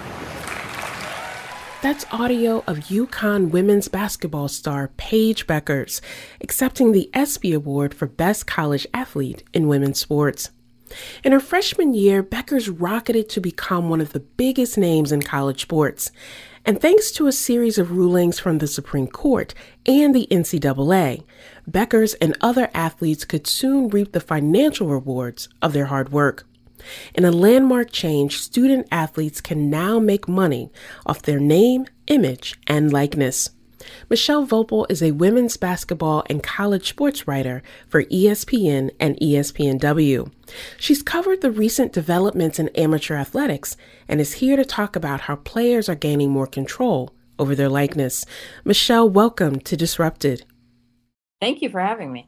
[1.85, 6.01] That's audio of UConn women's basketball star Paige Bueckers
[6.41, 10.49] accepting the ESPY Award for Best College Athlete in Women's Sports.
[11.23, 15.61] In her freshman year, Bueckers rocketed to become one of the biggest names in college
[15.61, 16.09] sports.
[16.65, 19.53] And thanks to a series of rulings from the Supreme Court
[19.85, 21.23] and the NCAA,
[21.69, 26.47] Bueckers and other athletes could soon reap the financial rewards of their hard work.
[27.13, 30.71] In a landmark change, student athletes can now make money
[31.05, 33.49] off their name, image, and likeness.
[34.09, 40.31] Michelle Voepel is a women's basketball and college sports writer for ESPN and ESPNW.
[40.77, 43.77] She's covered the recent developments in amateur athletics
[44.07, 48.25] and is here to talk about how players are gaining more control over their likeness.
[48.63, 50.45] Michelle, welcome to Disrupted.
[51.41, 52.27] Thank you for having me.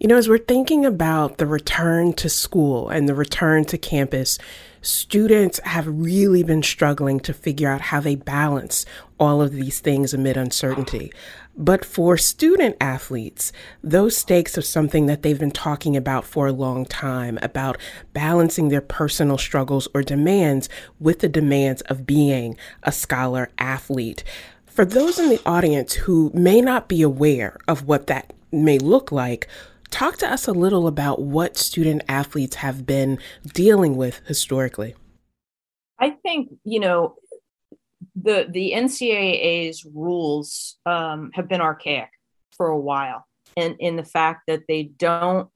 [0.00, 4.38] You know, as we're thinking about the return to school and the return to campus,
[4.80, 8.86] students have really been struggling to figure out how they balance
[9.18, 11.12] all of these things amid uncertainty.
[11.56, 13.50] But for student athletes,
[13.82, 17.76] those stakes are something that they've been talking about for a long time about
[18.12, 20.68] balancing their personal struggles or demands
[21.00, 24.22] with the demands of being a scholar athlete.
[24.64, 29.10] For those in the audience who may not be aware of what that may look
[29.10, 29.48] like,
[29.90, 33.18] Talk to us a little about what student athletes have been
[33.52, 34.94] dealing with historically.
[35.98, 37.16] I think, you know,
[38.14, 42.10] the the NCAA's rules um, have been archaic
[42.56, 43.26] for a while,
[43.56, 45.48] and in the fact that they don't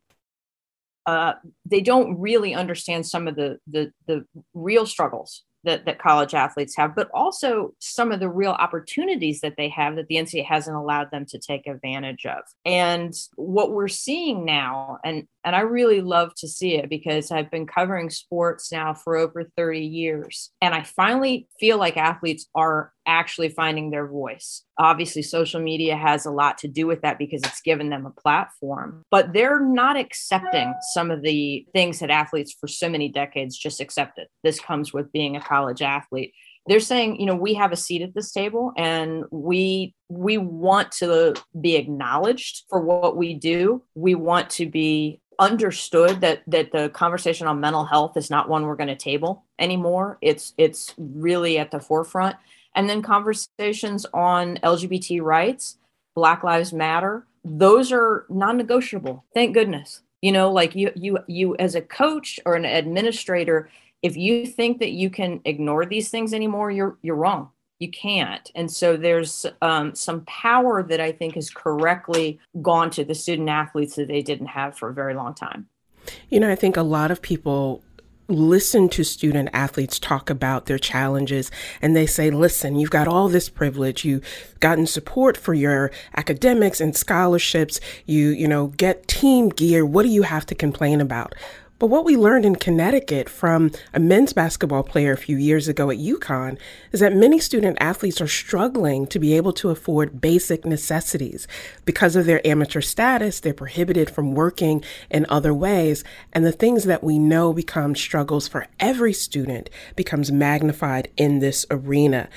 [1.06, 4.24] uh, they don't really understand some of the the, the
[4.54, 9.54] real struggles that, that college athletes have, but also some of the real opportunities that
[9.56, 12.42] they have that the NCAA hasn't allowed them to take advantage of.
[12.64, 17.50] And what we're seeing now, and and I really love to see it because I've
[17.50, 20.50] been covering sports now for over 30 years.
[20.60, 24.62] And I finally feel like athletes are actually finding their voice.
[24.78, 28.20] Obviously, social media has a lot to do with that because it's given them a
[28.20, 33.56] platform, but they're not accepting some of the things that athletes for so many decades
[33.56, 34.28] just accepted.
[34.42, 36.32] This comes with being a college athlete
[36.66, 40.92] they're saying you know we have a seat at this table and we we want
[40.92, 46.88] to be acknowledged for what we do we want to be understood that that the
[46.90, 51.58] conversation on mental health is not one we're going to table anymore it's it's really
[51.58, 52.36] at the forefront
[52.74, 55.78] and then conversations on lgbt rights
[56.14, 59.24] black lives matter those are non-negotiable.
[59.34, 60.02] Thank goodness.
[60.20, 63.68] You know like you you you as a coach or an administrator
[64.02, 67.50] if you think that you can ignore these things anymore you're you're wrong.
[67.80, 68.48] You can't.
[68.54, 73.48] And so there's um, some power that i think has correctly gone to the student
[73.48, 75.68] athletes that they didn't have for a very long time.
[76.30, 77.82] You know i think a lot of people
[78.32, 83.28] listen to student athletes talk about their challenges and they say listen you've got all
[83.28, 84.04] this privilege.
[84.04, 84.24] You've
[84.60, 87.80] gotten support for your academics and scholarships.
[88.06, 89.84] You you know get team gear.
[89.84, 91.34] What do you have to complain about
[91.82, 95.90] but what we learned in Connecticut from a men's basketball player a few years ago
[95.90, 96.56] at UConn
[96.92, 101.48] is that many student athletes are struggling to be able to afford basic necessities.
[101.84, 106.84] Because of their amateur status, they're prohibited from working in other ways, and the things
[106.84, 112.28] that we know become struggles for every student becomes magnified in this arena.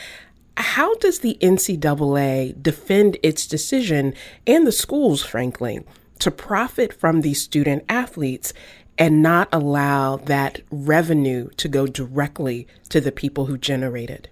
[0.58, 4.16] How does the NCAA defend its decision
[4.48, 5.82] and the schools, frankly,
[6.18, 8.54] to profit from these student athletes
[8.98, 14.30] and not allow that revenue to go directly to the people who generate it?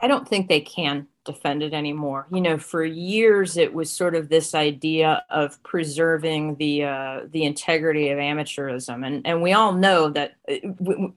[0.00, 2.26] I don't think they can defend it anymore.
[2.32, 7.44] You know, for years it was sort of this idea of preserving the uh, the
[7.44, 10.56] integrity of amateurism, and and we all know that uh,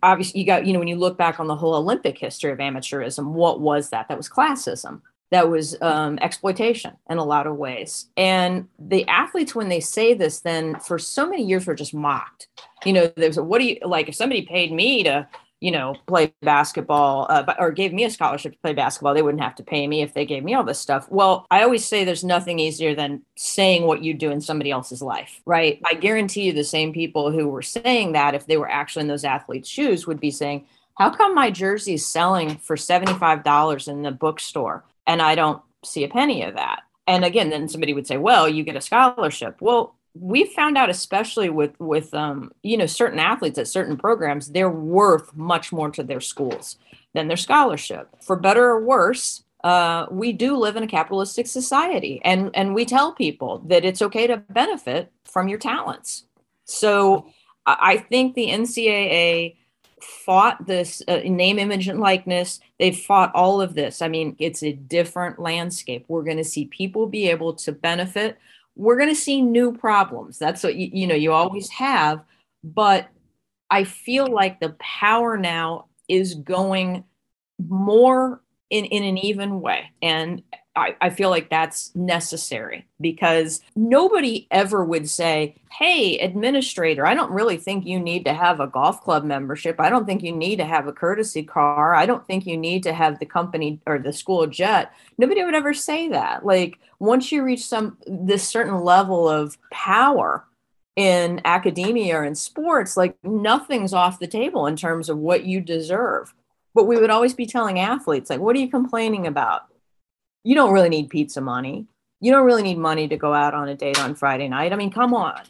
[0.04, 2.60] obviously you got you know when you look back on the whole Olympic history of
[2.60, 4.08] amateurism, what was that?
[4.08, 5.02] That was classism
[5.32, 8.10] that was um, exploitation in a lot of ways.
[8.16, 12.48] And the athletes, when they say this, then for so many years were just mocked.
[12.86, 15.28] You know, there's a, what do you like if somebody paid me to,
[15.62, 19.44] you know, play basketball uh, or gave me a scholarship to play basketball, they wouldn't
[19.44, 21.08] have to pay me if they gave me all this stuff.
[21.10, 25.02] Well, I always say there's nothing easier than saying what you do in somebody else's
[25.02, 25.82] life, right?
[25.86, 29.08] I guarantee you the same people who were saying that, if they were actually in
[29.08, 30.66] those athletes' shoes, would be saying,
[30.98, 36.04] how come my jersey is selling for $75 in the bookstore and I don't see
[36.04, 36.82] a penny of that.
[37.08, 39.58] And again, then somebody would say, well, you get a scholarship.
[39.62, 44.48] Well, we found out, especially with with um, you know certain athletes at certain programs,
[44.48, 46.78] they're worth much more to their schools
[47.14, 48.10] than their scholarship.
[48.22, 52.86] For better or worse, uh, we do live in a capitalistic society, and and we
[52.86, 56.24] tell people that it's okay to benefit from your talents.
[56.64, 57.28] So
[57.66, 59.58] I think the NCAA
[60.26, 62.60] fought this uh, name, image, and likeness.
[62.80, 64.02] They've fought all of this.
[64.02, 66.06] I mean, it's a different landscape.
[66.08, 68.38] We're going to see people be able to benefit.
[68.76, 70.38] We're going to see new problems.
[70.40, 72.24] That's what you, you know you always have.
[72.64, 73.08] But
[73.70, 77.04] I feel like the power now is going
[77.68, 79.92] more in, in an even way.
[80.02, 80.44] And
[80.76, 87.32] I, I feel like that's necessary because nobody ever would say, Hey, administrator, I don't
[87.32, 89.80] really think you need to have a golf club membership.
[89.80, 91.96] I don't think you need to have a courtesy car.
[91.96, 94.92] I don't think you need to have the company or the school jet.
[95.18, 96.46] Nobody would ever say that.
[96.46, 100.46] Like once you reach some this certain level of power,
[100.96, 105.60] in academia or in sports, like nothing's off the table in terms of what you
[105.60, 106.34] deserve.
[106.74, 109.64] But we would always be telling athletes, like, what are you complaining about?
[110.46, 111.88] You don't really need pizza money.
[112.22, 114.72] you don't really need money to go out on a date on Friday night.
[114.72, 115.42] I mean, come on.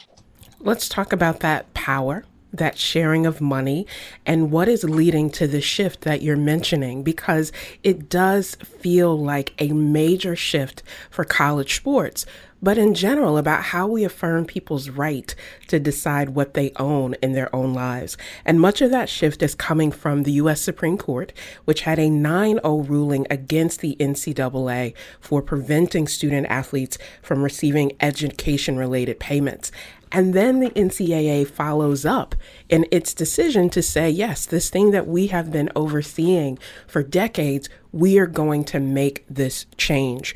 [0.59, 2.25] Let's talk about that power
[2.57, 3.85] that sharing of money
[4.25, 7.51] and what is leading to the shift that you're mentioning because
[7.83, 12.25] it does feel like a major shift for college sports
[12.65, 15.35] but in general about how we affirm people's right
[15.67, 18.17] to decide what they own in their own lives.
[18.43, 20.61] And much of that shift is coming from the U.S.
[20.61, 21.31] Supreme Court,
[21.65, 27.91] which had a 9 0 ruling against the NCAA for preventing student athletes from receiving
[27.99, 29.71] education related payments.
[30.11, 32.33] And then the NCAA follows up
[32.67, 36.57] in its decision to say, yes, this thing that we have been overseeing
[36.87, 40.35] for decades, we are going to make this change.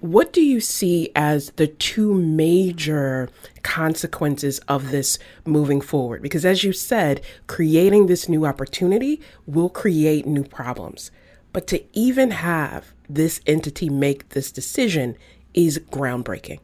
[0.00, 3.28] What do you see as the two major
[3.62, 6.22] consequences of this moving forward?
[6.22, 11.10] Because as you said, creating this new opportunity will create new problems.
[11.52, 15.16] But to even have this entity make this decision
[15.52, 16.60] is groundbreaking.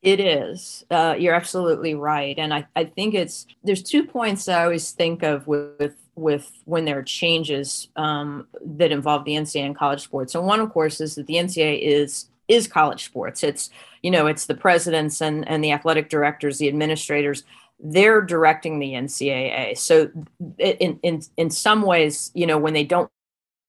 [0.00, 0.84] It is.
[0.90, 5.22] Uh, you're absolutely right, and I, I think it's there's two points I always think
[5.22, 10.34] of with with when there are changes um, that involve the NCAA and college sports.
[10.34, 13.42] And one, of course, is that the NCAA is is college sports.
[13.44, 13.70] It's
[14.02, 17.44] you know it's the presidents and and the athletic directors, the administrators.
[17.78, 19.76] They're directing the NCAA.
[19.76, 20.10] So
[20.58, 23.10] in in in some ways, you know, when they don't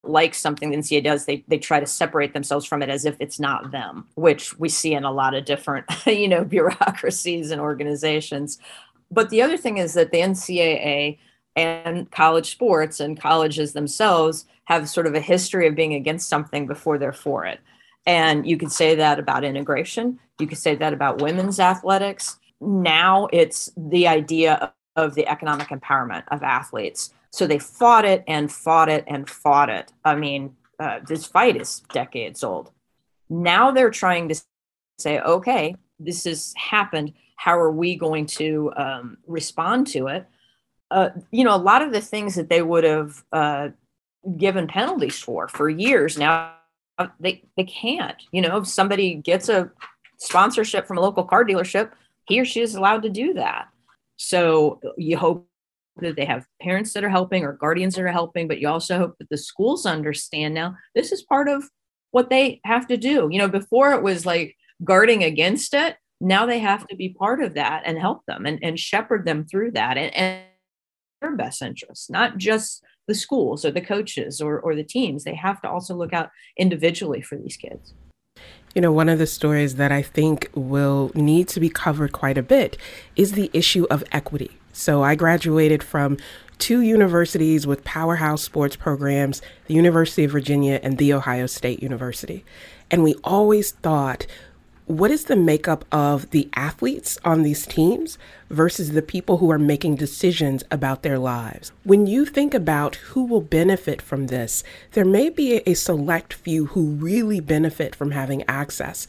[0.04, 3.16] like something the NCAA does, they they try to separate themselves from it as if
[3.20, 7.60] it's not them, which we see in a lot of different, you know, bureaucracies and
[7.60, 8.58] organizations.
[9.10, 11.18] But the other thing is that the NCAA
[11.58, 16.66] and college sports and colleges themselves have sort of a history of being against something
[16.66, 17.60] before they're for it.
[18.06, 20.18] And you could say that about integration.
[20.38, 22.38] You could say that about women's athletics.
[22.60, 28.50] Now it's the idea of the economic empowerment of athletes so they fought it and
[28.50, 29.92] fought it and fought it.
[30.04, 32.70] I mean, uh, this fight is decades old.
[33.28, 34.40] Now they're trying to
[34.98, 37.12] say, okay, this has happened.
[37.36, 40.26] How are we going to um, respond to it?
[40.90, 43.68] Uh, you know, a lot of the things that they would have uh,
[44.36, 46.54] given penalties for for years now,
[47.20, 48.20] they they can't.
[48.32, 49.70] You know, if somebody gets a
[50.18, 51.90] sponsorship from a local car dealership,
[52.26, 53.68] he or she is allowed to do that.
[54.16, 55.46] So you hope
[56.00, 58.98] that they have parents that are helping or guardians that are helping, but you also
[58.98, 61.64] hope that the schools understand now this is part of
[62.12, 63.28] what they have to do.
[63.30, 65.96] You know, before it was like guarding against it.
[66.20, 69.46] Now they have to be part of that and help them and, and shepherd them
[69.46, 70.42] through that and, and
[71.20, 75.24] their best interests, not just the schools or the coaches or, or the teams.
[75.24, 77.94] They have to also look out individually for these kids.
[78.74, 82.38] You know, one of the stories that I think will need to be covered quite
[82.38, 82.76] a bit
[83.16, 86.18] is the issue of equity so I graduated from
[86.58, 92.44] two universities with powerhouse sports programs, the University of Virginia and The Ohio State University.
[92.88, 94.26] And we always thought,
[94.88, 98.16] what is the makeup of the athletes on these teams
[98.48, 101.72] versus the people who are making decisions about their lives?
[101.84, 106.66] When you think about who will benefit from this, there may be a select few
[106.66, 109.06] who really benefit from having access.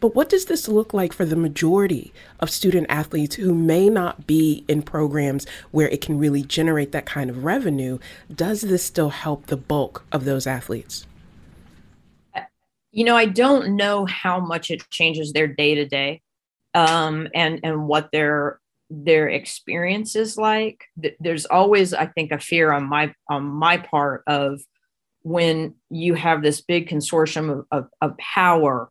[0.00, 2.10] But what does this look like for the majority
[2.40, 7.04] of student athletes who may not be in programs where it can really generate that
[7.04, 7.98] kind of revenue?
[8.34, 11.04] Does this still help the bulk of those athletes?
[12.90, 16.22] You know, I don't know how much it changes their day to day
[16.74, 18.60] and and what their
[18.90, 20.84] their experience is like.
[21.20, 24.60] There's always, I think, a fear on my on my part of
[25.22, 28.88] when you have this big consortium of, of, of power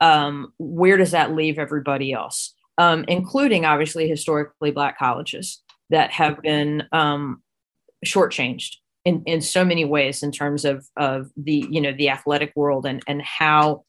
[0.00, 6.42] um, where does that leave everybody else, um, including obviously historically black colleges that have
[6.42, 7.42] been um,
[8.04, 8.76] shortchanged
[9.06, 12.84] in, in so many ways in terms of, of the you know the athletic world
[12.84, 13.84] and and how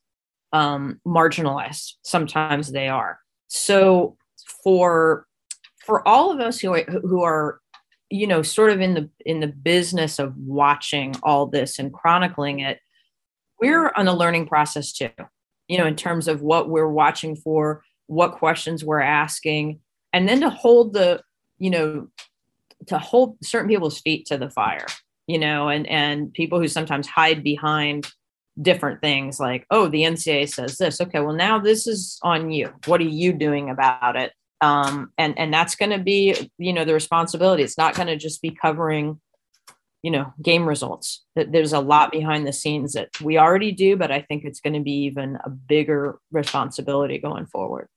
[0.54, 3.20] um, marginalized sometimes they are.
[3.48, 4.16] So
[4.64, 5.26] for
[5.86, 7.60] for all of us who are, who are
[8.10, 12.62] you know sort of in the in the business of watching all this and chronicling
[12.62, 12.80] it
[13.60, 15.10] we're on a learning process too
[15.68, 19.80] you know, in terms of what we're watching for, what questions we're asking,
[20.14, 21.22] and then to hold the,
[21.60, 22.08] you know,
[22.88, 24.86] to hold certain people's feet to the fire,
[25.28, 28.10] you know, and and people who sometimes hide behind
[28.60, 31.00] different things like, oh, the NCAA says this.
[31.00, 32.74] Okay, well now this is on you.
[32.86, 34.34] What are you doing about it?
[34.62, 37.64] Um, and and that's going to be, you know, the responsibility.
[37.64, 39.20] It's not going to just be covering
[40.04, 44.12] you know game results there's a lot behind the scenes that we already do but
[44.12, 47.88] i think it's going to be even a bigger responsibility going forward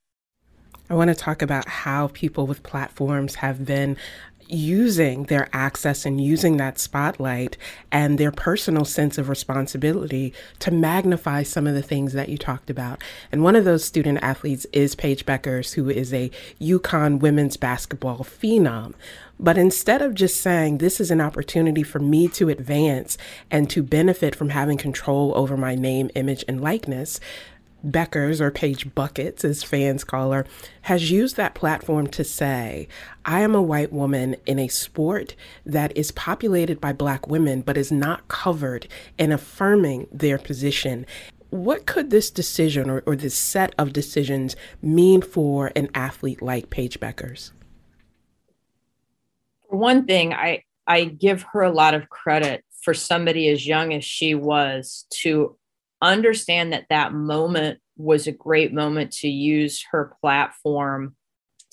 [0.88, 3.96] i want to talk about how people with platforms have been
[4.52, 7.56] using their access and using that spotlight
[7.90, 12.70] and their personal sense of responsibility to magnify some of the things that you talked
[12.70, 13.02] about.
[13.32, 16.30] And one of those student athletes is Paige Bueckers, who is a
[16.60, 18.94] UConn women's basketball phenom.
[19.42, 23.16] But instead of just saying, this is an opportunity for me to advance
[23.50, 27.20] and to benefit from having control over my name, image, and likeness,
[27.84, 30.46] Bueckers, or Paige Buckets, as fans call her,
[30.82, 32.88] has used that platform to say,
[33.24, 37.76] I am a white woman in a sport that is populated by black women, but
[37.76, 38.86] is not covered
[39.18, 41.06] in affirming their position.
[41.50, 46.70] What could this decision or, or this set of decisions mean for an athlete like
[46.70, 47.52] Paige Bueckers?
[49.68, 53.92] For one thing, I, I give her a lot of credit for somebody as young
[53.92, 55.56] as she was to
[56.02, 61.14] understand that that moment was a great moment to use her platform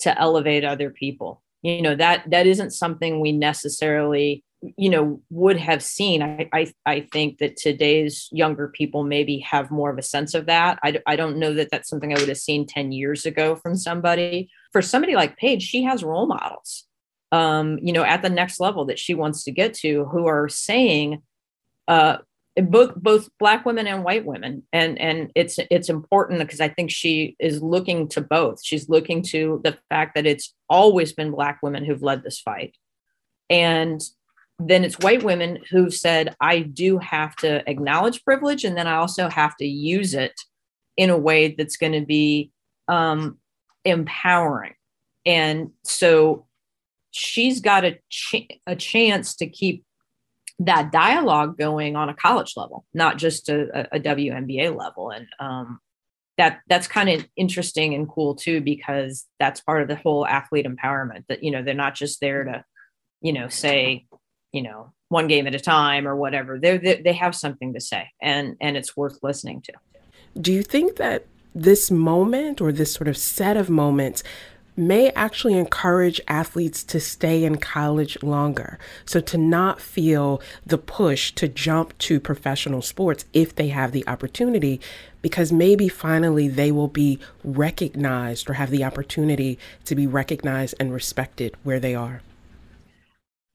[0.00, 1.42] to elevate other people.
[1.62, 4.44] You know that that isn't something we necessarily
[4.76, 6.22] you know would have seen.
[6.22, 10.46] I, I i think that today's younger people maybe have more of a sense of
[10.46, 10.78] that.
[10.82, 13.76] I, I don't know that that's something i would have seen 10 years ago from
[13.76, 14.50] somebody.
[14.72, 16.84] For somebody like paige she has role models
[17.32, 20.48] um you know at the next level that she wants to get to who are
[20.48, 21.22] saying
[21.88, 22.18] uh
[22.62, 24.62] both both black women and white women.
[24.72, 28.64] And and it's it's important because i think she is looking to both.
[28.64, 32.76] She's looking to the fact that it's always been black women who've led this fight.
[33.50, 34.00] And
[34.58, 38.96] then it's white women who've said i do have to acknowledge privilege and then i
[38.96, 40.32] also have to use it
[40.98, 42.50] in a way that's going to be
[42.88, 43.38] um,
[43.84, 44.74] empowering.
[45.24, 46.46] And so
[47.12, 49.84] she's got a, ch- a chance to keep
[50.60, 55.10] that dialogue going on a college level, not just a, a WNBA level.
[55.10, 55.80] And um,
[56.36, 60.66] that that's kind of interesting and cool too, because that's part of the whole athlete
[60.66, 62.64] empowerment that, you know, they're not just there to,
[63.20, 64.06] you know, say,
[64.52, 66.58] you know, one game at a time or whatever.
[66.58, 69.72] They're, they, they have something to say and, and it's worth listening to.
[70.40, 74.22] Do you think that this moment or this sort of set of moments
[74.78, 78.78] may actually encourage athletes to stay in college longer.
[79.04, 84.06] So to not feel the push to jump to professional sports if they have the
[84.06, 84.80] opportunity,
[85.20, 90.92] because maybe finally they will be recognized or have the opportunity to be recognized and
[90.92, 92.22] respected where they are.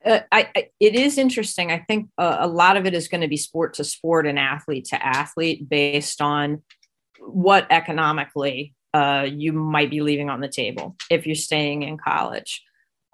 [0.05, 1.71] Uh, I, I, it is interesting.
[1.71, 4.37] I think uh, a lot of it is going to be sport to sport and
[4.37, 6.61] athlete to athlete based on
[7.19, 12.61] what economically uh, you might be leaving on the table if you're staying in college.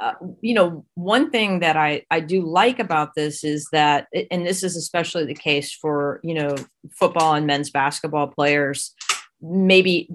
[0.01, 4.45] Uh, you know, one thing that I, I do like about this is that, and
[4.45, 6.55] this is especially the case for, you know,
[6.91, 8.93] football and men's basketball players,
[9.41, 10.09] maybe,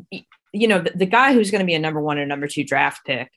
[0.53, 2.65] you know, the, the guy who's going to be a number one or number two
[2.65, 3.31] draft pick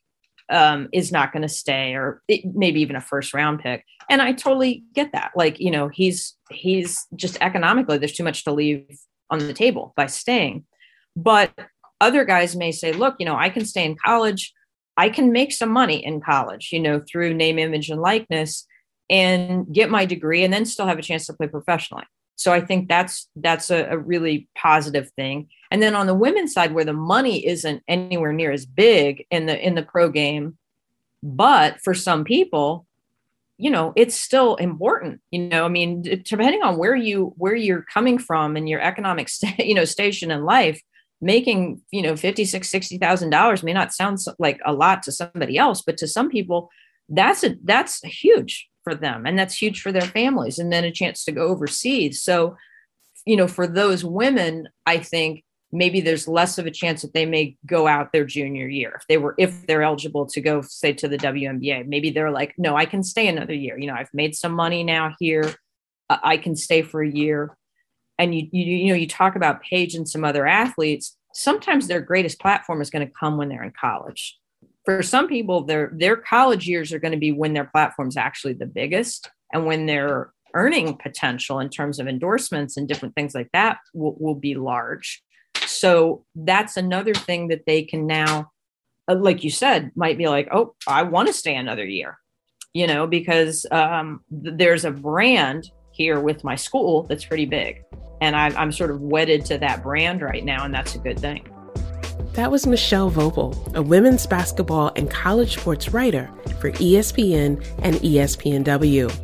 [0.50, 3.84] um, is not going to stay or it, maybe even a first round pick.
[4.10, 5.32] And I totally get that.
[5.36, 8.88] Like, you know, he's, he's just economically, there's too much to leave
[9.30, 10.66] on the table by staying.
[11.18, 11.52] But
[12.00, 14.54] other guys may say, look, you know, I can stay in college.
[14.98, 18.66] I can make some money in college, you know, through name, image, and likeness
[19.10, 22.04] and get my degree and then still have a chance to play professionally.
[22.36, 25.48] So I think that's that's a, a, really positive thing.
[25.72, 29.48] And then on the women's side, where the money isn't anywhere near as big in
[29.48, 30.58] the in the pro game,
[31.24, 32.86] but for some people,
[33.58, 35.20] you know, it's still important.
[35.32, 39.30] You know, I mean, depending on where you where you're coming from and your economic
[39.30, 40.80] st- you know station in life,
[41.20, 45.82] making you know 56 60000 dollars may not sound like a lot to somebody else
[45.82, 46.70] but to some people
[47.10, 50.92] that's a that's huge for them and that's huge for their families and then a
[50.92, 52.22] chance to go overseas.
[52.22, 52.56] So
[53.26, 55.44] you know for those women i think
[55.74, 59.06] maybe there's less of a chance that they may go out their junior year if
[59.10, 62.78] they were if they're eligible to go say to the WNBA maybe they're like no
[62.78, 63.78] I can stay another year.
[63.78, 65.54] You know I've made some money now here.
[66.10, 67.58] I can stay for a year
[68.20, 72.02] and you, you you know you talk about Paige and some other athletes sometimes their
[72.02, 74.40] greatest platform is going to come when they're in college.
[74.86, 78.54] For some people their their college years are going to be when their platform's actually
[78.54, 83.50] the biggest and when their earning potential in terms of endorsements and different things like
[83.54, 85.22] that will, will be large.
[85.66, 88.52] So that's another thing that they can now
[89.08, 92.18] uh, like you said might be like oh i want to stay another year
[92.74, 97.84] you know because um, th- there's a brand here with my school that's pretty big
[98.22, 101.20] and I, I'm sort of wedded to that brand right now, and that's a good
[101.20, 101.48] thing.
[102.34, 106.30] That was Michelle Voepel, a women's basketball and college sports writer
[106.60, 109.24] for ESPN and ESPNW.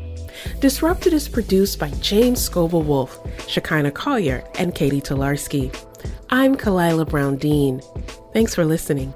[0.60, 5.76] Disrupted is produced by James Scoble Wolf, Zshekinah Collier, and Katie Tolarski.
[6.30, 7.82] I'm Khalilah Brown Dean.
[8.34, 9.14] Thanks for listening.